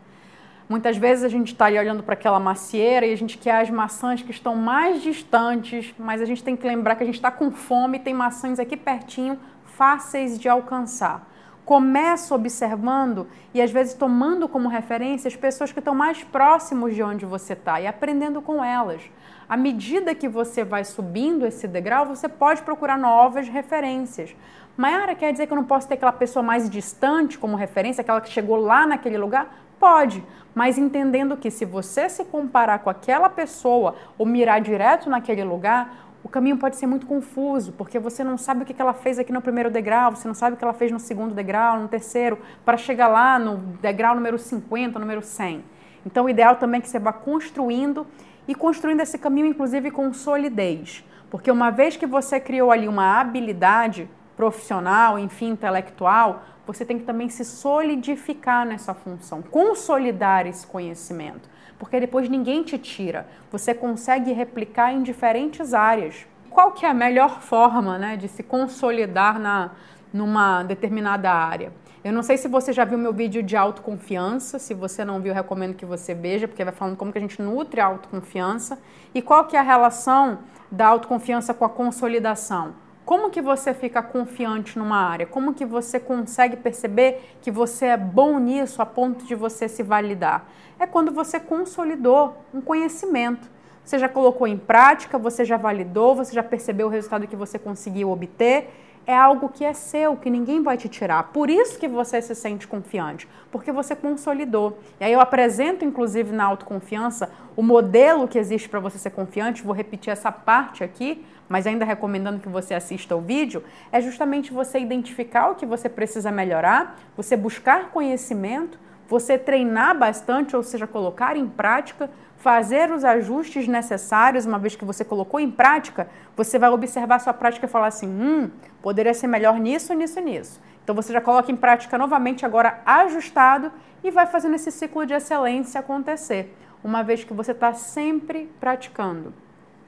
Muitas 0.71 0.97
vezes 0.97 1.25
a 1.25 1.29
gente 1.29 1.49
está 1.49 1.65
ali 1.65 1.77
olhando 1.77 2.01
para 2.01 2.15
aquela 2.15 2.39
macieira 2.39 3.05
e 3.05 3.13
a 3.13 3.17
gente 3.17 3.37
quer 3.37 3.61
as 3.61 3.69
maçãs 3.69 4.23
que 4.23 4.31
estão 4.31 4.55
mais 4.55 5.03
distantes, 5.03 5.93
mas 5.99 6.23
a 6.23 6.25
gente 6.25 6.45
tem 6.45 6.55
que 6.55 6.65
lembrar 6.65 6.95
que 6.95 7.03
a 7.03 7.07
gente 7.07 7.17
está 7.17 7.29
com 7.29 7.51
fome 7.51 7.99
e 7.99 8.01
tem 8.01 8.15
maçãs 8.15 8.61
aqui 8.61 8.77
pertinho, 8.77 9.37
fáceis 9.65 10.39
de 10.39 10.49
alcançar. 10.49 11.29
Começa 11.65 12.33
observando 12.37 13.27
e 13.53 13.61
às 13.61 13.73
vezes 13.73 13.95
tomando 13.95 14.49
como 14.49 14.69
referência 14.69 15.27
as 15.27 15.35
pessoas 15.35 15.73
que 15.73 15.81
estão 15.81 15.93
mais 15.93 16.23
próximos 16.23 16.95
de 16.95 17.03
onde 17.03 17.27
você 17.27 17.55
está 17.55 17.81
e 17.81 17.89
aprendendo 17.89 18.41
com 18.41 18.63
elas. 18.65 19.03
À 19.49 19.57
medida 19.57 20.15
que 20.15 20.29
você 20.29 20.63
vai 20.63 20.85
subindo 20.85 21.45
esse 21.45 21.67
degrau, 21.67 22.07
você 22.07 22.29
pode 22.29 22.63
procurar 22.63 22.97
novas 22.97 23.49
referências. 23.49 24.37
Mayara 24.77 25.17
quer 25.17 25.33
dizer 25.33 25.49
que 25.49 25.53
eu 25.53 25.57
não 25.57 25.65
posso 25.65 25.89
ter 25.89 25.95
aquela 25.95 26.13
pessoa 26.13 26.45
mais 26.45 26.71
distante 26.71 27.37
como 27.37 27.57
referência, 27.57 28.03
aquela 28.03 28.21
que 28.21 28.31
chegou 28.31 28.55
lá 28.55 28.87
naquele 28.87 29.19
lugar? 29.19 29.53
Pode, 29.81 30.23
mas 30.55 30.77
entendendo 30.77 31.39
que 31.39 31.51
se 31.51 31.65
você 31.65 32.07
se 32.11 32.23
comparar 32.27 32.81
com 32.81 32.91
aquela 32.91 33.31
pessoa 33.31 33.95
ou 34.19 34.27
mirar 34.27 34.61
direto 34.61 35.09
naquele 35.09 35.43
lugar, 35.43 36.11
o 36.23 36.29
caminho 36.29 36.59
pode 36.59 36.77
ser 36.77 36.87
muito 36.87 37.07
confuso, 37.07 37.73
porque 37.73 37.99
você 37.99 38.23
não 38.23 38.37
sabe 38.37 38.63
o 38.63 38.67
que 38.67 38.79
ela 38.79 38.93
fez 38.93 39.19
aqui 39.19 39.33
no 39.33 39.41
primeiro 39.41 39.71
degrau, 39.71 40.15
você 40.15 40.29
não 40.29 40.35
sabe 40.35 40.53
o 40.53 40.59
que 40.59 40.63
ela 40.63 40.75
fez 40.75 40.93
no 40.93 41.01
segundo 41.01 41.35
degrau, 41.35 41.81
no 41.81 41.89
terceiro, 41.89 42.39
para 42.63 42.77
chegar 42.77 43.09
lá 43.09 43.39
no 43.39 43.57
degrau 43.81 44.15
número 44.15 44.39
50, 44.39 44.99
número 44.99 45.23
100. 45.23 45.65
Então, 46.05 46.27
o 46.27 46.29
ideal 46.29 46.57
também 46.57 46.79
é 46.79 46.83
que 46.83 46.89
você 46.89 46.99
vá 46.99 47.13
construindo 47.13 48.07
e 48.47 48.55
construindo 48.55 49.01
esse 49.01 49.17
caminho, 49.17 49.47
inclusive, 49.47 49.91
com 49.91 50.13
solidez. 50.13 51.03
Porque 51.31 51.51
uma 51.51 51.71
vez 51.71 51.97
que 51.97 52.07
você 52.07 52.39
criou 52.39 52.71
ali 52.71 52.87
uma 52.87 53.19
habilidade 53.19 54.11
profissional, 54.37 55.19
enfim, 55.19 55.51
intelectual, 55.51 56.43
você 56.73 56.85
tem 56.85 56.99
que 56.99 57.05
também 57.05 57.29
se 57.29 57.45
solidificar 57.45 58.65
nessa 58.65 58.95
função, 58.95 59.43
consolidar 59.43 60.47
esse 60.47 60.65
conhecimento, 60.65 61.49
porque 61.79 61.99
depois 61.99 62.29
ninguém 62.29 62.63
te 62.63 62.79
tira. 62.79 63.27
Você 63.51 63.75
consegue 63.75 64.33
replicar 64.33 64.93
em 64.93 65.03
diferentes 65.03 65.75
áreas. 65.75 66.27
Qual 66.49 66.71
que 66.71 66.87
é 66.87 66.89
a 66.89 66.95
melhor 66.95 67.41
forma, 67.41 67.99
né, 67.99 68.17
de 68.17 68.29
se 68.29 68.43
consolidar 68.43 69.39
na 69.39 69.73
numa 70.13 70.63
determinada 70.63 71.33
área? 71.33 71.73
Eu 72.03 72.13
não 72.13 72.23
sei 72.23 72.37
se 72.37 72.49
você 72.49 72.73
já 72.73 72.85
viu 72.85 72.97
meu 72.97 73.13
vídeo 73.13 73.43
de 73.43 73.57
autoconfiança. 73.57 74.59
Se 74.59 74.73
você 74.73 75.05
não 75.05 75.21
viu, 75.21 75.35
recomendo 75.35 75.75
que 75.75 75.85
você 75.85 76.15
veja, 76.15 76.49
porque 76.49 76.65
vai 76.65 76.73
falando 76.73 76.97
como 76.97 77.13
que 77.13 77.19
a 77.19 77.21
gente 77.21 77.43
nutre 77.43 77.81
a 77.81 77.87
autoconfiança 77.87 78.79
e 79.13 79.21
qual 79.21 79.45
que 79.45 79.57
é 79.57 79.61
a 79.61 79.63
relação 79.63 80.39
da 80.71 80.87
autoconfiança 80.87 81.53
com 81.53 81.65
a 81.65 81.69
consolidação. 81.69 82.75
Como 83.11 83.29
que 83.29 83.43
você 83.43 83.75
fica 83.75 84.01
confiante 84.05 84.79
numa 84.79 84.97
área? 84.97 85.27
Como 85.27 85.53
que 85.53 85.65
você 85.65 85.99
consegue 85.99 86.57
perceber 86.57 87.35
que 87.43 87.51
você 87.51 87.87
é 87.87 87.97
bom 87.97 88.39
nisso 88.39 88.81
a 88.81 88.87
ponto 88.87 89.25
de 89.25 89.35
você 89.35 89.69
se 89.69 89.83
validar? 89.83 90.47
É 90.79 90.87
quando 90.87 91.11
você 91.11 91.41
consolidou 91.41 92.37
um 92.55 92.61
conhecimento. 92.61 93.51
Você 93.85 93.99
já 93.99 94.09
colocou 94.09 94.47
em 94.47 94.57
prática, 94.57 95.19
você 95.19 95.45
já 95.45 95.57
validou, 95.57 96.15
você 96.15 96.33
já 96.33 96.45
percebeu 96.45 96.87
o 96.87 96.89
resultado 96.89 97.27
que 97.27 97.35
você 97.35 97.59
conseguiu 97.59 98.13
obter 98.13 98.71
é 99.07 99.17
algo 99.17 99.49
que 99.49 99.65
é 99.65 99.73
seu, 99.73 100.17
que 100.17 100.31
ninguém 100.31 100.63
vai 100.63 100.77
te 100.77 100.89
tirar. 100.89 101.25
Por 101.33 101.51
isso 101.51 101.79
que 101.79 101.89
você 101.89 102.21
se 102.23 102.35
sente 102.35 102.67
confiante, 102.67 103.29
porque 103.51 103.73
você 103.73 103.97
consolidou. 103.97 104.79
E 105.01 105.05
aí 105.05 105.13
eu 105.13 105.21
apresento, 105.21 105.85
inclusive, 105.85 106.33
na 106.33 106.45
autoconfiança, 106.45 107.31
o 107.57 107.63
modelo 107.63 108.29
que 108.29 108.39
existe 108.39 108.69
para 108.69 108.79
você 108.79 108.99
ser 108.99 109.11
confiante. 109.11 109.63
Vou 109.63 109.75
repetir 109.75 110.13
essa 110.13 110.31
parte 110.31 110.85
aqui, 110.85 111.25
mas 111.51 111.67
ainda 111.67 111.85
recomendando 111.85 112.39
que 112.39 112.49
você 112.49 112.73
assista 112.73 113.17
o 113.17 113.21
vídeo. 113.21 113.63
É 113.91 114.01
justamente 114.01 114.53
você 114.53 114.79
identificar 114.79 115.51
o 115.51 115.57
que 115.57 115.67
você 115.67 115.89
precisa 115.89 116.31
melhorar, 116.31 116.97
você 117.17 117.37
buscar 117.37 117.91
conhecimento, 117.91 118.79
você 119.09 119.37
treinar 119.37 119.99
bastante, 119.99 120.55
ou 120.55 120.63
seja, 120.63 120.87
colocar 120.87 121.37
em 121.37 121.49
prática 121.49 122.09
fazer 122.41 122.91
os 122.91 123.05
ajustes 123.05 123.69
necessários, 123.69 124.47
uma 124.47 124.59
vez 124.59 124.75
que 124.75 124.85
você 124.85 125.05
colocou 125.05 125.39
em 125.39 125.51
prática, 125.51 126.09
você 126.35 126.59
vai 126.59 126.71
observar 126.71 127.19
sua 127.19 127.35
prática 127.35 127.67
e 127.67 127.69
falar 127.69 127.89
assim: 127.89 128.09
hum, 128.09 128.51
poderia 128.81 129.13
ser 129.13 129.27
melhor 129.27 129.59
nisso, 129.59 129.93
nisso, 129.93 130.21
nisso. 130.21 130.61
Então 130.83 130.95
você 130.95 131.13
já 131.13 131.21
coloca 131.21 131.53
em 131.53 131.57
prática 131.57 131.99
novamente, 131.99 132.47
agora 132.47 132.81
ajustado, 132.87 133.71
e 134.03 134.11
vai 134.11 134.27
fazendo 134.27 134.55
esse 134.55 134.73
ciclo 134.73 135.05
de 135.05 135.13
excelência 135.13 135.81
acontecer, 135.81 136.57
uma 136.83 137.03
vez 137.03 137.23
que 137.23 137.35
você 137.35 137.53
está 137.53 137.75
sempre 137.75 138.51
praticando. 138.59 139.35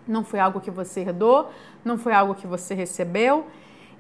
Não 0.07 0.25
foi 0.25 0.41
algo 0.41 0.61
que 0.61 0.71
você 0.71 1.01
herdou, 1.01 1.51
não 1.85 1.97
foi 1.97 2.13
algo 2.13 2.35
que 2.35 2.47
você 2.47 2.75
recebeu, 2.75 3.47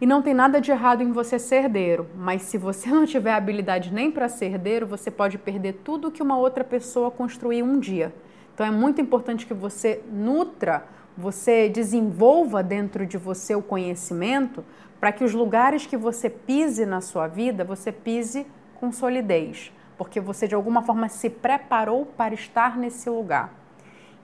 e 0.02 0.06
não 0.06 0.20
tem 0.20 0.34
nada 0.34 0.60
de 0.60 0.72
errado 0.72 1.00
em 1.00 1.12
você 1.12 1.38
ser 1.38 1.62
herdeiro, 1.62 2.08
mas 2.16 2.42
se 2.42 2.58
você 2.58 2.90
não 2.90 3.06
tiver 3.06 3.32
habilidade 3.32 3.94
nem 3.94 4.10
para 4.10 4.28
ser 4.28 4.46
herdeiro, 4.46 4.84
você 4.84 5.12
pode 5.12 5.38
perder 5.38 5.74
tudo 5.84 6.10
que 6.10 6.20
uma 6.20 6.36
outra 6.36 6.64
pessoa 6.64 7.08
construiu 7.08 7.64
um 7.64 7.78
dia. 7.78 8.12
Então 8.52 8.66
é 8.66 8.70
muito 8.70 9.00
importante 9.00 9.46
que 9.46 9.54
você 9.54 10.02
nutra, 10.10 10.84
você 11.16 11.68
desenvolva 11.68 12.64
dentro 12.64 13.06
de 13.06 13.16
você 13.16 13.54
o 13.54 13.62
conhecimento 13.62 14.64
para 14.98 15.12
que 15.12 15.22
os 15.22 15.32
lugares 15.32 15.86
que 15.86 15.96
você 15.96 16.28
pise 16.28 16.84
na 16.84 17.00
sua 17.00 17.28
vida, 17.28 17.62
você 17.62 17.92
pise 17.92 18.44
com 18.80 18.90
solidez, 18.90 19.72
porque 19.96 20.20
você 20.20 20.48
de 20.48 20.56
alguma 20.56 20.82
forma 20.82 21.08
se 21.08 21.30
preparou 21.30 22.06
para 22.06 22.34
estar 22.34 22.76
nesse 22.76 23.08
lugar. 23.08 23.61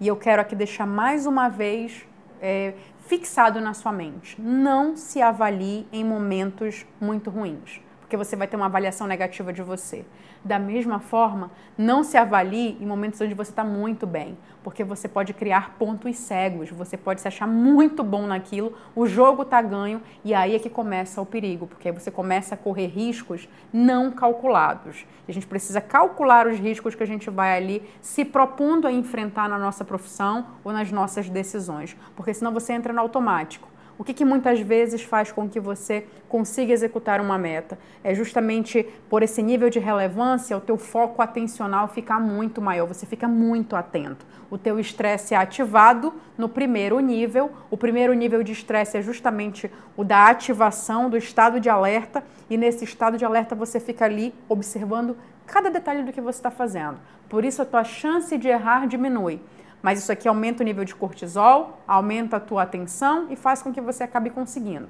E 0.01 0.07
eu 0.07 0.17
quero 0.17 0.41
aqui 0.41 0.55
deixar 0.55 0.87
mais 0.87 1.27
uma 1.27 1.49
vez 1.49 2.07
é, 2.41 2.75
fixado 3.07 3.61
na 3.61 3.75
sua 3.75 3.93
mente: 3.93 4.41
não 4.41 4.97
se 4.97 5.21
avalie 5.21 5.87
em 5.93 6.05
momentos 6.05 6.87
muito 7.01 7.31
ruins 7.31 7.81
porque 8.09 8.17
você 8.17 8.35
vai 8.35 8.49
ter 8.49 8.57
uma 8.57 8.65
avaliação 8.65 9.07
negativa 9.07 9.53
de 9.53 9.61
você. 9.61 10.03
Da 10.43 10.59
mesma 10.59 10.99
forma, 10.99 11.51
não 11.77 12.03
se 12.03 12.17
avalie 12.17 12.79
em 12.81 12.87
momentos 12.87 13.21
onde 13.21 13.35
você 13.35 13.51
está 13.51 13.63
muito 13.63 14.07
bem, 14.07 14.39
porque 14.65 14.83
você 14.83 15.07
pode 15.07 15.35
criar 15.35 15.77
pontos 15.79 16.17
cegos, 16.17 16.71
você 16.71 16.97
pode 16.97 17.21
se 17.21 17.29
achar 17.29 17.47
muito 17.47 18.03
bom 18.03 18.27
naquilo, 18.27 18.73
o 18.97 19.07
jogo 19.07 19.43
está 19.43 19.61
ganho 19.61 20.01
e 20.25 20.33
aí 20.33 20.57
é 20.57 20.59
que 20.59 20.71
começa 20.71 21.21
o 21.21 21.27
perigo, 21.27 21.67
porque 21.67 21.89
aí 21.89 21.95
você 21.95 22.11
começa 22.11 22.55
a 22.55 22.59
correr 22.59 22.87
riscos 22.87 23.47
não 23.71 24.11
calculados. 24.11 25.05
E 25.27 25.31
a 25.31 25.35
gente 25.35 25.47
precisa 25.47 25.79
calcular 25.79 26.47
os 26.47 26.59
riscos 26.59 26.95
que 26.95 27.03
a 27.03 27.07
gente 27.07 27.29
vai 27.29 27.59
ali 27.59 27.87
se 28.01 28.25
propondo 28.25 28.87
a 28.87 28.93
enfrentar 28.93 29.51
na 29.51 29.59
nossa 29.59 29.85
profissão 29.85 30.47
ou 30.65 30.73
nas 30.73 30.91
nossas 30.91 31.29
decisões, 31.29 31.95
porque 32.17 32.33
senão 32.33 32.55
você 32.55 32.73
entra 32.73 32.91
no 32.91 33.01
automático. 33.01 33.69
O 33.99 34.05
que, 34.05 34.15
que, 34.15 34.25
muitas 34.25 34.61
vezes 34.61 35.03
faz 35.03 35.33
com 35.33 35.49
que 35.49 35.59
você 35.59 36.07
consiga 36.29 36.73
executar 36.73 37.21
uma 37.21 37.37
meta? 37.37 37.77
É 38.05 38.15
justamente 38.15 38.87
por 39.11 39.25
esse 39.25 39.43
nível 39.43 39.69
de 39.69 39.81
relevância, 39.81 40.57
o 40.57 40.61
teu 40.61 40.77
foco 40.77 41.21
atencional 41.21 41.89
fica 41.89 42.17
muito 42.21 42.63
maior, 42.63 42.87
você 42.87 43.05
fica 43.05 43.27
muito 43.27 43.75
atento. 43.75 44.25
O 44.49 44.57
teu 44.57 44.79
estresse 44.79 45.35
é 45.35 45.37
ativado 45.37 46.15
no 46.39 46.49
primeiro 46.49 47.01
nível. 47.01 47.51
O 47.73 47.77
primeiro 47.77 48.15
nível 48.15 48.45
de 48.45 48.53
estresse 48.53 48.97
é 48.97 49.03
justamente 49.03 49.69
o 49.97 50.05
da 50.05 50.29
ativação 50.29 51.11
do 51.11 51.17
estado 51.17 51.59
de 51.59 51.69
alerta, 51.69 52.23
e 52.49 52.57
nesse 52.57 52.85
estado 52.85 53.19
de 53.19 53.25
alerta 53.25 53.57
você 53.57 53.81
fica 53.81 54.05
ali 54.05 54.33
observando 54.49 55.17
cada 55.45 55.71
detalhe 55.71 56.05
do 56.05 56.13
que 56.13 56.21
você 56.21 56.39
está 56.39 56.53
fazendo. 56.53 56.99
Por 57.29 57.45
isso 57.45 57.61
a 57.61 57.65
tua 57.65 57.83
chance 57.83 58.39
de 58.39 58.47
errar 58.47 58.87
diminui. 58.87 59.41
Mas 59.83 59.99
isso 59.99 60.11
aqui 60.11 60.27
aumenta 60.27 60.63
o 60.63 60.67
nível 60.67 60.85
de 60.85 60.95
cortisol, 60.95 61.81
aumenta 61.87 62.37
a 62.37 62.41
tua 62.41 62.63
atenção 62.63 63.27
e 63.31 63.37
faz 63.37 63.63
com 63.63 63.73
que 63.73 63.81
você 63.81 64.05
acabe 64.05 64.31
conseguindo. 64.31 64.89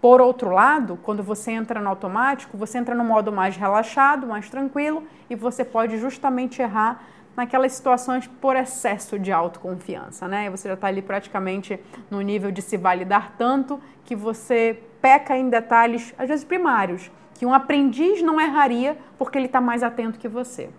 Por 0.00 0.20
outro 0.20 0.50
lado, 0.50 0.98
quando 1.02 1.22
você 1.22 1.50
entra 1.50 1.80
no 1.80 1.88
automático, 1.88 2.56
você 2.56 2.78
entra 2.78 2.94
no 2.94 3.04
modo 3.04 3.32
mais 3.32 3.56
relaxado, 3.56 4.26
mais 4.26 4.48
tranquilo 4.48 5.02
e 5.28 5.34
você 5.34 5.64
pode 5.64 5.98
justamente 5.98 6.62
errar 6.62 7.02
naquelas 7.36 7.72
situações 7.72 8.26
por 8.40 8.56
excesso 8.56 9.18
de 9.18 9.32
autoconfiança, 9.32 10.26
né? 10.26 10.50
Você 10.50 10.68
já 10.68 10.74
está 10.74 10.88
ali 10.88 11.02
praticamente 11.02 11.78
no 12.10 12.20
nível 12.20 12.50
de 12.50 12.62
se 12.62 12.76
validar 12.76 13.34
tanto 13.36 13.80
que 14.04 14.14
você 14.14 14.82
peca 15.00 15.36
em 15.36 15.48
detalhes, 15.48 16.14
às 16.18 16.28
vezes 16.28 16.44
primários, 16.44 17.10
que 17.34 17.46
um 17.46 17.54
aprendiz 17.54 18.22
não 18.22 18.40
erraria 18.40 18.96
porque 19.16 19.38
ele 19.38 19.46
está 19.46 19.60
mais 19.60 19.82
atento 19.82 20.18
que 20.18 20.28
você. 20.28 20.70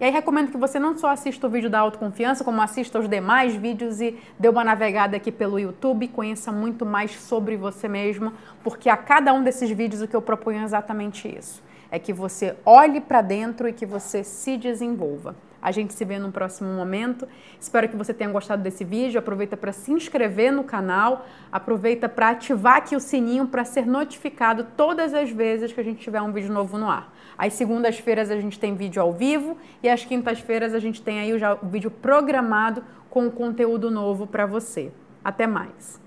E 0.00 0.04
aí 0.04 0.10
recomendo 0.10 0.50
que 0.50 0.56
você 0.56 0.78
não 0.78 0.96
só 0.96 1.10
assista 1.10 1.46
o 1.46 1.50
vídeo 1.50 1.68
da 1.68 1.78
autoconfiança, 1.78 2.42
como 2.42 2.62
assista 2.62 2.98
os 2.98 3.06
demais 3.06 3.54
vídeos 3.54 4.00
e 4.00 4.18
dê 4.38 4.48
uma 4.48 4.64
navegada 4.64 5.14
aqui 5.14 5.30
pelo 5.30 5.58
YouTube, 5.58 6.08
conheça 6.08 6.50
muito 6.50 6.86
mais 6.86 7.20
sobre 7.20 7.54
você 7.58 7.86
mesmo, 7.86 8.32
porque 8.64 8.88
a 8.88 8.96
cada 8.96 9.30
um 9.34 9.42
desses 9.42 9.70
vídeos 9.70 10.00
o 10.00 10.08
que 10.08 10.16
eu 10.16 10.22
proponho 10.22 10.60
é 10.60 10.64
exatamente 10.64 11.28
isso. 11.28 11.62
É 11.90 11.98
que 11.98 12.14
você 12.14 12.56
olhe 12.64 12.98
para 12.98 13.20
dentro 13.20 13.68
e 13.68 13.74
que 13.74 13.84
você 13.84 14.24
se 14.24 14.56
desenvolva. 14.56 15.36
A 15.60 15.70
gente 15.70 15.92
se 15.92 16.02
vê 16.06 16.18
no 16.18 16.32
próximo 16.32 16.72
momento. 16.72 17.28
Espero 17.60 17.86
que 17.86 17.96
você 17.96 18.14
tenha 18.14 18.30
gostado 18.30 18.62
desse 18.62 18.82
vídeo. 18.82 19.18
Aproveita 19.18 19.56
para 19.56 19.72
se 19.72 19.92
inscrever 19.92 20.50
no 20.50 20.64
canal, 20.64 21.26
aproveita 21.52 22.08
para 22.08 22.30
ativar 22.30 22.76
aqui 22.76 22.96
o 22.96 23.00
sininho 23.00 23.46
para 23.46 23.66
ser 23.66 23.84
notificado 23.84 24.66
todas 24.76 25.12
as 25.12 25.30
vezes 25.30 25.72
que 25.72 25.80
a 25.80 25.84
gente 25.84 26.00
tiver 26.00 26.22
um 26.22 26.32
vídeo 26.32 26.50
novo 26.50 26.78
no 26.78 26.88
ar. 26.88 27.12
Às 27.40 27.54
segundas-feiras 27.54 28.30
a 28.30 28.38
gente 28.38 28.58
tem 28.58 28.74
vídeo 28.74 29.00
ao 29.00 29.14
vivo 29.14 29.56
e 29.82 29.88
às 29.88 30.04
quintas-feiras 30.04 30.74
a 30.74 30.78
gente 30.78 31.00
tem 31.00 31.20
aí 31.20 31.38
já 31.38 31.54
o 31.54 31.66
vídeo 31.66 31.90
programado 31.90 32.84
com 33.08 33.30
conteúdo 33.30 33.90
novo 33.90 34.26
para 34.26 34.44
você. 34.44 34.92
Até 35.24 35.46
mais. 35.46 36.00